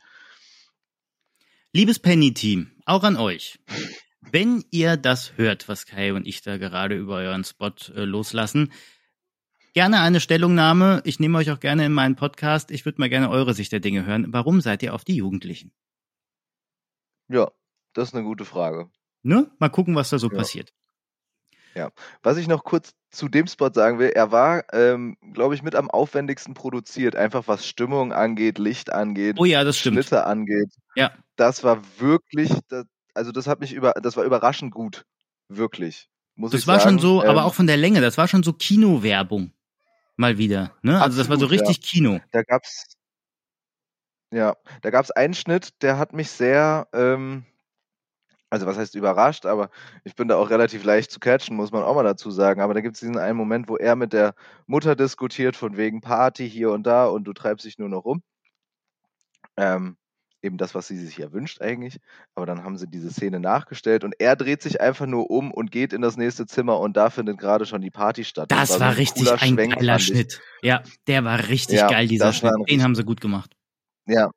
Liebes 1.74 2.00
Penny-Team, 2.00 2.72
auch 2.86 3.04
an 3.04 3.18
euch. 3.18 3.60
Wenn 4.32 4.66
ihr 4.72 4.98
das 4.98 5.38
hört, 5.38 5.70
was 5.70 5.86
Kai 5.86 6.14
und 6.14 6.28
ich 6.28 6.42
da 6.42 6.58
gerade 6.58 6.96
über 6.96 7.16
euren 7.16 7.44
Spot 7.44 7.72
äh, 7.96 8.04
loslassen, 8.04 8.72
gerne 9.74 10.00
eine 10.02 10.20
Stellungnahme. 10.20 11.02
Ich 11.06 11.20
nehme 11.20 11.38
euch 11.38 11.52
auch 11.52 11.60
gerne 11.60 11.86
in 11.86 11.94
meinen 11.94 12.16
Podcast. 12.16 12.72
Ich 12.72 12.86
würde 12.86 13.00
mal 13.00 13.10
gerne 13.10 13.30
eure 13.30 13.54
Sicht 13.54 13.72
der 13.72 13.80
Dinge 13.80 14.06
hören. 14.06 14.28
Warum 14.30 14.62
seid 14.62 14.84
ihr 14.84 14.94
auf 14.94 15.04
die 15.06 15.16
Jugendlichen? 15.16 15.72
Ja, 17.28 17.52
das 17.94 18.10
ist 18.10 18.16
eine 18.16 18.24
gute 18.24 18.46
Frage. 18.46 18.90
Ne? 19.24 19.50
Mal 19.60 19.70
gucken, 19.70 19.96
was 19.96 20.10
da 20.10 20.20
so 20.20 20.30
ja. 20.30 20.38
passiert. 20.38 20.74
Ja, 21.76 21.92
was 22.24 22.38
ich 22.38 22.48
noch 22.48 22.64
kurz 22.64 22.94
zu 23.12 23.28
dem 23.28 23.48
Spot 23.48 23.70
sagen 23.74 24.00
will, 24.00 24.10
er 24.10 24.32
war, 24.32 24.64
ähm, 24.72 25.18
glaube 25.34 25.56
ich, 25.56 25.64
mit 25.64 25.76
am 25.76 25.90
aufwendigsten 25.90 26.54
produziert, 26.54 27.18
einfach 27.18 27.50
was 27.50 27.66
Stimmung 27.66 28.14
angeht, 28.14 28.60
Licht 28.60 28.94
angeht, 28.94 29.36
oh 29.38 29.46
ja, 29.46 29.64
das 29.66 29.78
stimmt. 29.78 29.96
Schnitte 29.96 30.26
angeht. 30.26 30.70
Ja. 30.96 31.12
Das 31.36 31.66
war 31.66 31.82
wirklich, 32.00 32.50
das, 32.70 32.86
also 33.16 33.32
das 33.32 33.48
hat 33.48 33.60
mich 33.60 33.74
über, 33.74 33.94
das 33.94 34.18
war 34.18 34.24
überraschend 34.24 34.74
gut. 34.74 35.06
Wirklich. 35.48 36.10
Muss 36.36 36.52
das 36.52 36.62
ich 36.62 36.68
war 36.68 36.80
sagen. 36.80 37.00
schon 37.00 37.00
so, 37.00 37.24
ähm, 37.24 37.30
aber 37.30 37.46
auch 37.46 37.54
von 37.54 37.68
der 37.68 37.78
Länge, 37.78 38.02
das 38.02 38.18
war 38.18 38.28
schon 38.28 38.44
so 38.44 38.54
Kinowerbung. 38.54 39.52
Mal 40.18 40.38
wieder. 40.38 40.74
Ne? 40.82 40.94
Also 40.94 41.06
absolut, 41.06 41.20
das 41.20 41.30
war 41.30 41.40
so 41.40 41.46
richtig 41.48 41.78
ja. 41.78 41.84
Kino. 41.84 42.20
Da 42.32 42.44
gab's, 42.44 42.98
ja, 44.32 44.56
da 44.82 44.90
gab's 44.90 45.12
einen 45.12 45.34
Schnitt, 45.34 45.82
der 45.82 45.98
hat 45.98 46.14
mich 46.14 46.30
sehr, 46.30 46.88
ähm, 46.94 47.46
also 48.50 48.66
was 48.66 48.78
heißt 48.78 48.96
überrascht, 48.96 49.46
aber 49.46 49.70
ich 50.04 50.16
bin 50.16 50.28
da 50.28 50.38
auch 50.38 50.50
relativ 50.50 50.84
leicht 50.84 51.12
zu 51.12 51.20
catchen, 51.20 51.56
muss 51.56 51.72
man 51.72 51.84
auch 51.84 51.96
mal 51.96 52.04
dazu 52.04 52.32
sagen. 52.32 52.62
Aber 52.62 52.74
da 52.74 52.82
gibt 52.82 52.96
es 52.96 53.02
diesen 53.02 53.18
einen 53.18 53.38
Moment, 53.38 53.68
wo 53.68 53.76
er 53.78 53.96
mit 53.96 54.14
der 54.14 54.36
Mutter 54.68 54.96
diskutiert, 54.96 55.56
von 55.56 55.78
wegen 55.78 56.02
Party 56.02 56.50
hier 56.50 56.72
und 56.72 56.84
da 56.84 57.08
und 57.08 57.26
du 57.26 57.34
treibst 57.34 57.66
dich 57.66 57.78
nur 57.78 57.90
noch 57.90 58.06
um. 58.06 58.22
Ähm, 59.58 59.98
eben 60.46 60.58
das, 60.58 60.76
was 60.76 60.88
sie 60.88 60.98
sich 60.98 61.18
ja 61.18 61.34
wünscht 61.34 61.62
eigentlich. 61.62 62.00
Aber 62.36 62.46
dann 62.46 62.64
haben 62.64 62.78
sie 62.78 62.88
diese 62.88 63.12
Szene 63.12 63.40
nachgestellt 63.40 64.04
und 64.04 64.16
er 64.20 64.36
dreht 64.36 64.62
sich 64.62 64.80
einfach 64.80 65.06
nur 65.06 65.30
um 65.30 65.52
und 65.52 65.72
geht 65.72 65.92
in 65.92 66.02
das 66.02 66.16
nächste 66.16 66.46
Zimmer 66.46 66.80
und 66.80 66.96
da 66.96 67.10
findet 67.10 67.38
gerade 67.38 67.66
schon 67.66 67.82
die 67.82 67.92
Party 67.92 68.24
statt. 68.24 68.52
Das, 68.52 68.70
das 68.70 68.80
war, 68.80 68.94
so 68.94 68.98
richtig 68.98 69.32
ein 69.32 69.56
Schwenk, 69.56 69.76
geiler 69.76 70.00
Schnitt. 70.00 70.42
Ja, 70.62 70.84
der 71.08 71.26
war 71.26 71.48
richtig 71.50 71.80
ja, 71.80 71.88
geil, 71.88 72.08
dieser 72.08 72.32
Schnitt. 72.32 72.54
Den 72.70 72.84
haben 72.84 72.96
sie 72.96 73.04
gut 73.04 73.20
gemacht. 73.20 73.56
Ja. 74.06 74.30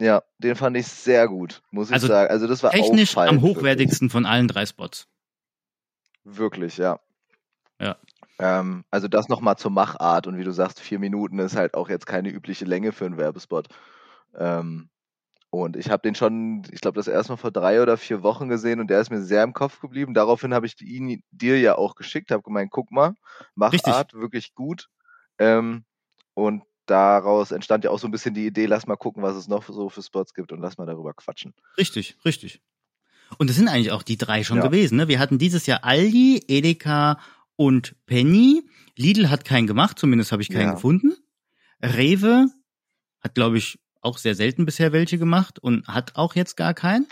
Ja, 0.00 0.22
den 0.38 0.56
fand 0.56 0.76
ich 0.76 0.86
sehr 0.86 1.28
gut, 1.28 1.62
muss 1.70 1.92
also 1.92 2.06
ich 2.06 2.12
sagen. 2.12 2.30
Also 2.30 2.48
das 2.48 2.62
war 2.62 2.72
technisch 2.72 3.16
am 3.16 3.42
hochwertigsten 3.42 4.06
wirklich. 4.06 4.12
von 4.12 4.26
allen 4.26 4.48
drei 4.48 4.66
Spots. 4.66 5.06
Wirklich, 6.24 6.78
ja. 6.78 6.98
Ja. 7.80 7.96
Ähm, 8.38 8.84
also 8.90 9.08
das 9.08 9.28
nochmal 9.28 9.56
zur 9.56 9.70
Machart 9.70 10.26
und 10.26 10.36
wie 10.36 10.44
du 10.44 10.52
sagst, 10.52 10.80
vier 10.80 10.98
Minuten 10.98 11.38
ist 11.38 11.56
halt 11.56 11.74
auch 11.74 11.88
jetzt 11.88 12.06
keine 12.06 12.30
übliche 12.30 12.64
Länge 12.64 12.92
für 12.92 13.06
einen 13.06 13.16
Werbespot. 13.16 13.68
Ähm, 14.36 14.88
und 15.62 15.76
ich 15.76 15.90
habe 15.90 16.02
den 16.02 16.14
schon, 16.14 16.62
ich 16.70 16.80
glaube, 16.80 16.96
das 16.96 17.08
erste 17.08 17.32
Mal 17.32 17.36
vor 17.36 17.50
drei 17.50 17.80
oder 17.82 17.96
vier 17.96 18.22
Wochen 18.22 18.48
gesehen 18.48 18.80
und 18.80 18.88
der 18.88 19.00
ist 19.00 19.10
mir 19.10 19.22
sehr 19.22 19.42
im 19.42 19.52
Kopf 19.52 19.80
geblieben. 19.80 20.14
Daraufhin 20.14 20.54
habe 20.54 20.66
ich 20.66 20.80
ihn 20.80 21.22
dir 21.30 21.58
ja 21.60 21.76
auch 21.76 21.94
geschickt, 21.94 22.30
habe 22.30 22.42
gemeint, 22.42 22.70
guck 22.70 22.90
mal, 22.90 23.14
Machart, 23.54 23.86
Richtig. 23.86 24.14
wirklich 24.14 24.54
gut. 24.54 24.88
Ähm, 25.38 25.84
und 26.34 26.62
daraus 26.86 27.52
entstand 27.52 27.84
ja 27.84 27.90
auch 27.90 27.98
so 27.98 28.08
ein 28.08 28.10
bisschen 28.10 28.34
die 28.34 28.46
Idee, 28.46 28.66
lass 28.66 28.86
mal 28.86 28.96
gucken, 28.96 29.22
was 29.22 29.36
es 29.36 29.48
noch 29.48 29.64
so 29.64 29.88
für 29.88 30.02
Spots 30.02 30.34
gibt 30.34 30.52
und 30.52 30.60
lass 30.60 30.78
mal 30.78 30.86
darüber 30.86 31.14
quatschen. 31.14 31.54
Richtig, 31.78 32.16
richtig. 32.24 32.60
Und 33.38 33.48
das 33.48 33.56
sind 33.56 33.68
eigentlich 33.68 33.92
auch 33.92 34.02
die 34.02 34.18
drei 34.18 34.44
schon 34.44 34.58
ja. 34.58 34.64
gewesen. 34.64 34.96
Ne? 34.96 35.08
Wir 35.08 35.18
hatten 35.18 35.38
dieses 35.38 35.66
Jahr 35.66 35.84
Aldi, 35.84 36.44
Edeka 36.48 37.18
und 37.56 37.96
Penny. 38.06 38.62
Lidl 38.96 39.30
hat 39.30 39.44
keinen 39.44 39.66
gemacht, 39.66 39.98
zumindest 39.98 40.32
habe 40.32 40.42
ich 40.42 40.50
keinen 40.50 40.68
ja. 40.68 40.74
gefunden. 40.74 41.14
Rewe 41.82 42.46
hat, 43.20 43.34
glaube 43.34 43.58
ich, 43.58 43.78
auch 44.04 44.18
sehr 44.18 44.34
selten 44.34 44.66
bisher 44.66 44.92
welche 44.92 45.18
gemacht 45.18 45.58
und 45.58 45.86
hat 45.86 46.16
auch 46.16 46.34
jetzt 46.34 46.56
gar 46.56 46.74
keinen. 46.74 47.06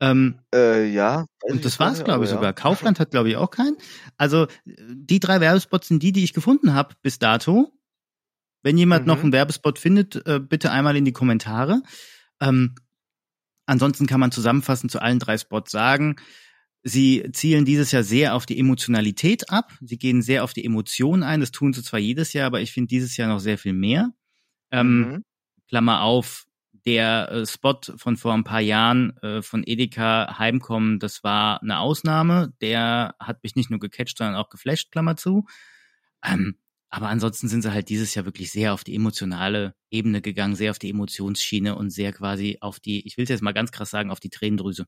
Ähm, 0.00 0.40
äh, 0.52 0.88
ja. 0.88 1.26
Und 1.42 1.64
das 1.64 1.78
war's, 1.78 2.02
glaube 2.02 2.24
ich, 2.24 2.30
ja. 2.30 2.36
sogar. 2.36 2.52
Kaufland 2.52 2.98
hat, 2.98 3.12
glaube 3.12 3.28
ich, 3.28 3.36
auch 3.36 3.50
keinen. 3.50 3.76
Also 4.16 4.48
die 4.64 5.20
drei 5.20 5.40
Werbespots 5.40 5.88
sind 5.88 6.02
die, 6.02 6.12
die 6.12 6.24
ich 6.24 6.32
gefunden 6.32 6.74
habe 6.74 6.94
bis 7.02 7.18
dato. 7.18 7.72
Wenn 8.62 8.78
jemand 8.78 9.02
mhm. 9.02 9.08
noch 9.08 9.22
einen 9.22 9.32
Werbespot 9.32 9.78
findet, 9.78 10.26
äh, 10.26 10.40
bitte 10.40 10.70
einmal 10.70 10.96
in 10.96 11.04
die 11.04 11.12
Kommentare. 11.12 11.82
Ähm, 12.40 12.74
ansonsten 13.66 14.06
kann 14.06 14.20
man 14.20 14.32
zusammenfassend 14.32 14.90
zu 14.90 15.00
allen 15.00 15.18
drei 15.18 15.38
Spots 15.38 15.70
sagen, 15.70 16.16
Sie 16.84 17.24
zielen 17.32 17.64
dieses 17.64 17.92
Jahr 17.92 18.02
sehr 18.02 18.34
auf 18.34 18.44
die 18.44 18.58
Emotionalität 18.58 19.50
ab. 19.50 19.72
Sie 19.80 19.98
gehen 19.98 20.20
sehr 20.20 20.42
auf 20.42 20.52
die 20.52 20.64
Emotionen 20.64 21.22
ein. 21.22 21.40
Das 21.40 21.52
tun 21.52 21.72
sie 21.72 21.82
zwar 21.82 22.00
jedes 22.00 22.32
Jahr, 22.32 22.46
aber 22.46 22.60
ich 22.60 22.72
finde 22.72 22.88
dieses 22.88 23.16
Jahr 23.16 23.28
noch 23.28 23.38
sehr 23.38 23.56
viel 23.56 23.72
mehr. 23.72 24.10
Ähm, 24.72 24.98
mhm. 24.98 25.24
Klammer 25.72 26.02
auf, 26.02 26.44
der 26.84 27.32
äh, 27.32 27.46
Spot 27.46 27.80
von 27.96 28.18
vor 28.18 28.34
ein 28.34 28.44
paar 28.44 28.60
Jahren 28.60 29.16
äh, 29.22 29.40
von 29.40 29.62
Edeka 29.64 30.38
Heimkommen, 30.38 30.98
das 30.98 31.24
war 31.24 31.62
eine 31.62 31.78
Ausnahme. 31.78 32.52
Der 32.60 33.14
hat 33.18 33.42
mich 33.42 33.56
nicht 33.56 33.70
nur 33.70 33.80
gecatcht, 33.80 34.18
sondern 34.18 34.36
auch 34.36 34.50
geflasht, 34.50 34.92
Klammer 34.92 35.16
zu. 35.16 35.46
Ähm, 36.22 36.58
aber 36.90 37.08
ansonsten 37.08 37.48
sind 37.48 37.62
sie 37.62 37.72
halt 37.72 37.88
dieses 37.88 38.14
Jahr 38.14 38.26
wirklich 38.26 38.52
sehr 38.52 38.74
auf 38.74 38.84
die 38.84 38.94
emotionale 38.94 39.74
Ebene 39.90 40.20
gegangen, 40.20 40.56
sehr 40.56 40.72
auf 40.72 40.78
die 40.78 40.90
Emotionsschiene 40.90 41.74
und 41.74 41.88
sehr 41.88 42.12
quasi 42.12 42.58
auf 42.60 42.78
die, 42.78 43.06
ich 43.06 43.16
will 43.16 43.22
es 43.22 43.30
jetzt 43.30 43.42
mal 43.42 43.52
ganz 43.52 43.72
krass 43.72 43.88
sagen, 43.88 44.10
auf 44.10 44.20
die 44.20 44.28
Tränendrüse. 44.28 44.84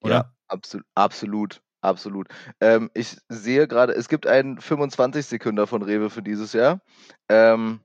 Oder? 0.00 0.14
Ja, 0.14 0.32
absolut, 0.48 0.86
absolut, 0.96 1.62
absolut. 1.82 2.26
Ähm, 2.60 2.90
ich 2.94 3.16
sehe 3.28 3.68
gerade, 3.68 3.92
es 3.92 4.08
gibt 4.08 4.26
einen 4.26 4.60
25 4.60 5.24
Sekunder 5.24 5.68
von 5.68 5.82
Rewe 5.82 6.10
für 6.10 6.22
dieses 6.22 6.52
Jahr. 6.52 6.80
Ähm, 7.28 7.78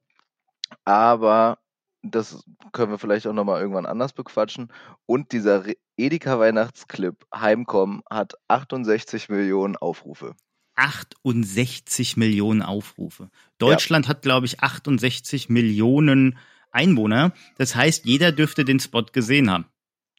aber 0.83 1.59
das 2.01 2.43
können 2.71 2.91
wir 2.91 2.97
vielleicht 2.97 3.27
auch 3.27 3.33
nochmal 3.33 3.61
irgendwann 3.61 3.85
anders 3.85 4.13
bequatschen. 4.13 4.71
Und 5.05 5.31
dieser 5.31 5.63
Edeka 5.97 6.39
Weihnachtsclip 6.39 7.25
Heimkommen 7.33 8.01
hat 8.09 8.35
68 8.47 9.29
Millionen 9.29 9.75
Aufrufe. 9.75 10.35
68 10.75 12.15
Millionen 12.15 12.61
Aufrufe. 12.61 13.29
Deutschland 13.57 14.05
ja. 14.05 14.11
hat, 14.11 14.21
glaube 14.21 14.45
ich, 14.45 14.61
68 14.61 15.49
Millionen 15.49 16.37
Einwohner. 16.71 17.33
Das 17.57 17.75
heißt, 17.75 18.05
jeder 18.05 18.31
dürfte 18.31 18.63
den 18.63 18.79
Spot 18.79 19.03
gesehen 19.03 19.51
haben. 19.51 19.65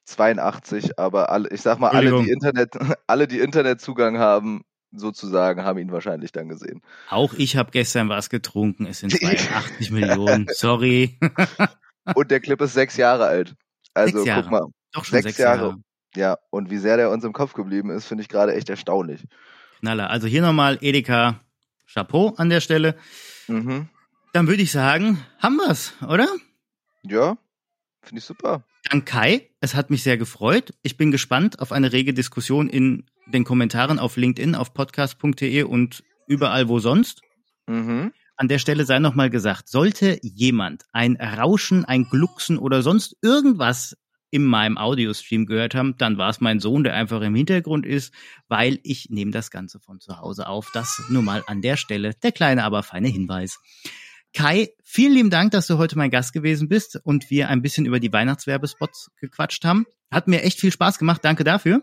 82, 0.05 0.99
aber 0.99 1.31
alle, 1.31 1.49
ich 1.51 1.62
sag 1.62 1.79
mal, 1.79 1.90
alle, 1.90 2.23
die 2.23 2.31
Internet, 2.31 2.75
alle, 3.07 3.29
die 3.29 3.38
Internetzugang 3.38 4.19
haben, 4.19 4.62
sozusagen, 4.92 5.64
haben 5.64 5.79
ihn 5.79 5.92
wahrscheinlich 5.92 6.33
dann 6.33 6.48
gesehen. 6.48 6.83
Auch 7.09 7.35
ich 7.35 7.57
habe 7.57 7.70
gestern 7.70 8.09
was 8.09 8.31
getrunken. 8.31 8.87
Es 8.87 9.00
sind 9.00 9.12
82 9.20 9.90
Millionen. 9.90 10.46
Sorry. 10.50 11.18
und 12.14 12.31
der 12.31 12.40
Clip 12.40 12.61
ist 12.61 12.74
sechs 12.74 12.96
Jahre 12.96 13.26
alt. 13.26 13.55
Also 13.94 14.24
guck 14.24 14.50
mal. 14.50 14.66
Doch 14.92 15.05
schon 15.05 15.16
sechs, 15.16 15.37
sechs 15.37 15.38
Jahre. 15.38 15.62
Jahre. 15.62 15.83
Ja, 16.16 16.38
und 16.50 16.70
wie 16.70 16.79
sehr 16.79 16.96
der 16.96 17.11
uns 17.11 17.24
im 17.24 17.33
Kopf 17.33 17.53
geblieben 17.53 17.90
ist, 17.90 18.07
finde 18.07 18.22
ich 18.22 18.29
gerade 18.29 18.55
echt 18.55 18.68
erstaunlich. 18.68 19.26
Knaller. 19.79 20.11
Also 20.11 20.26
hier 20.26 20.42
nochmal 20.42 20.79
Edeka 20.81 21.40
Chapeau 21.92 22.35
an 22.37 22.50
der 22.50 22.61
Stelle. 22.61 22.96
Mhm. 23.46 23.88
Dann 24.33 24.46
würde 24.46 24.62
ich 24.62 24.72
sagen, 24.72 25.18
haben 25.38 25.57
wir's, 25.57 25.94
oder? 26.07 26.29
Ja, 27.03 27.37
finde 28.03 28.18
ich 28.18 28.24
super. 28.24 28.64
Dank 28.88 29.07
Kai. 29.07 29.50
Es 29.61 29.74
hat 29.74 29.90
mich 29.90 30.03
sehr 30.03 30.16
gefreut. 30.16 30.72
Ich 30.83 30.96
bin 30.96 31.11
gespannt 31.11 31.61
auf 31.61 31.72
eine 31.72 31.92
rege 31.92 32.14
Diskussion 32.14 32.68
in 32.68 33.07
den 33.33 33.45
Kommentaren 33.45 33.99
auf 33.99 34.16
LinkedIn, 34.16 34.55
auf 34.55 34.75
podcast.de 34.75 35.62
und 35.62 36.03
überall 36.27 36.69
wo 36.69 36.79
sonst. 36.79 37.23
Mhm. 37.66 38.12
An 38.37 38.49
der 38.49 38.59
Stelle 38.59 38.85
sei 38.85 38.99
nochmal 38.99 39.31
gesagt, 39.31 39.69
sollte 39.69 40.19
jemand 40.23 40.85
ein 40.93 41.16
Rauschen, 41.16 41.85
ein 41.85 42.05
Glucksen 42.05 42.59
oder 42.59 42.83
sonst 42.83 43.16
irgendwas 43.23 43.97
in 44.31 44.45
meinem 44.45 44.79
Audiostream 44.79 45.47
gehört 45.47 45.75
haben, 45.75 45.97
dann 45.99 46.16
war 46.16 46.31
es 46.31 46.40
mein 46.40 46.61
Sohn, 46.61 46.85
der 46.85 46.95
einfach 46.95 47.21
im 47.21 47.35
Hintergrund 47.35 47.85
ist, 47.85 48.14
weil 48.49 48.79
ich 48.83 49.11
nehme 49.11 49.33
das 49.33 49.51
Ganze 49.51 49.81
von 49.81 50.01
zu 50.01 50.19
Hause 50.19 50.47
auf. 50.47 50.71
Das 50.73 51.03
nur 51.09 51.23
mal 51.23 51.43
an 51.47 51.62
der 51.62 51.77
Stelle 51.77 52.14
der 52.14 52.33
kleine, 52.33 52.64
aber 52.64 52.83
feine 52.83 53.09
Hinweis. 53.09 53.59
Kai, 54.33 54.69
vielen 54.85 55.12
lieben 55.12 55.31
Dank, 55.31 55.51
dass 55.51 55.66
du 55.66 55.79
heute 55.79 55.99
mein 55.99 56.11
Gast 56.11 56.33
gewesen 56.33 56.69
bist 56.69 57.01
und 57.03 57.31
wir 57.31 57.49
ein 57.49 57.62
bisschen 57.62 57.87
über 57.87 57.99
die 57.99 58.12
Weihnachtswerbespots 58.12 59.11
gequatscht 59.21 59.64
haben. 59.64 59.87
Hat 60.11 60.29
mir 60.29 60.43
echt 60.43 60.61
viel 60.61 60.71
Spaß 60.71 60.99
gemacht. 60.99 61.25
Danke 61.25 61.43
dafür. 61.43 61.83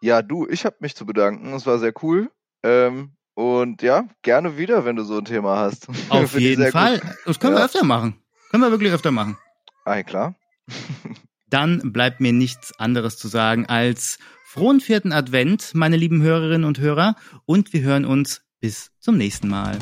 Ja, 0.00 0.22
du, 0.22 0.46
ich 0.48 0.64
habe 0.64 0.76
mich 0.80 0.94
zu 0.94 1.06
bedanken. 1.06 1.52
Es 1.54 1.66
war 1.66 1.78
sehr 1.78 1.92
cool. 2.02 2.30
Ähm, 2.62 3.12
und 3.34 3.82
ja, 3.82 4.08
gerne 4.22 4.58
wieder, 4.58 4.84
wenn 4.84 4.96
du 4.96 5.04
so 5.04 5.18
ein 5.18 5.24
Thema 5.24 5.58
hast. 5.58 5.88
Auf 6.08 6.38
jeden 6.38 6.70
Fall. 6.70 6.98
Gut. 6.98 7.10
Das 7.26 7.40
können 7.40 7.54
ja. 7.54 7.60
wir 7.60 7.64
öfter 7.64 7.84
machen. 7.84 8.20
Können 8.50 8.62
wir 8.62 8.70
wirklich 8.70 8.92
öfter 8.92 9.10
machen. 9.10 9.36
Ah, 9.84 10.02
klar. 10.02 10.34
Dann 11.48 11.92
bleibt 11.92 12.20
mir 12.20 12.32
nichts 12.32 12.78
anderes 12.78 13.16
zu 13.16 13.28
sagen 13.28 13.66
als 13.66 14.18
frohen 14.44 14.80
vierten 14.80 15.12
Advent, 15.12 15.72
meine 15.74 15.96
lieben 15.96 16.22
Hörerinnen 16.22 16.64
und 16.64 16.78
Hörer. 16.78 17.16
Und 17.46 17.72
wir 17.72 17.82
hören 17.82 18.04
uns 18.04 18.42
bis 18.60 18.90
zum 18.98 19.16
nächsten 19.16 19.48
Mal. 19.48 19.78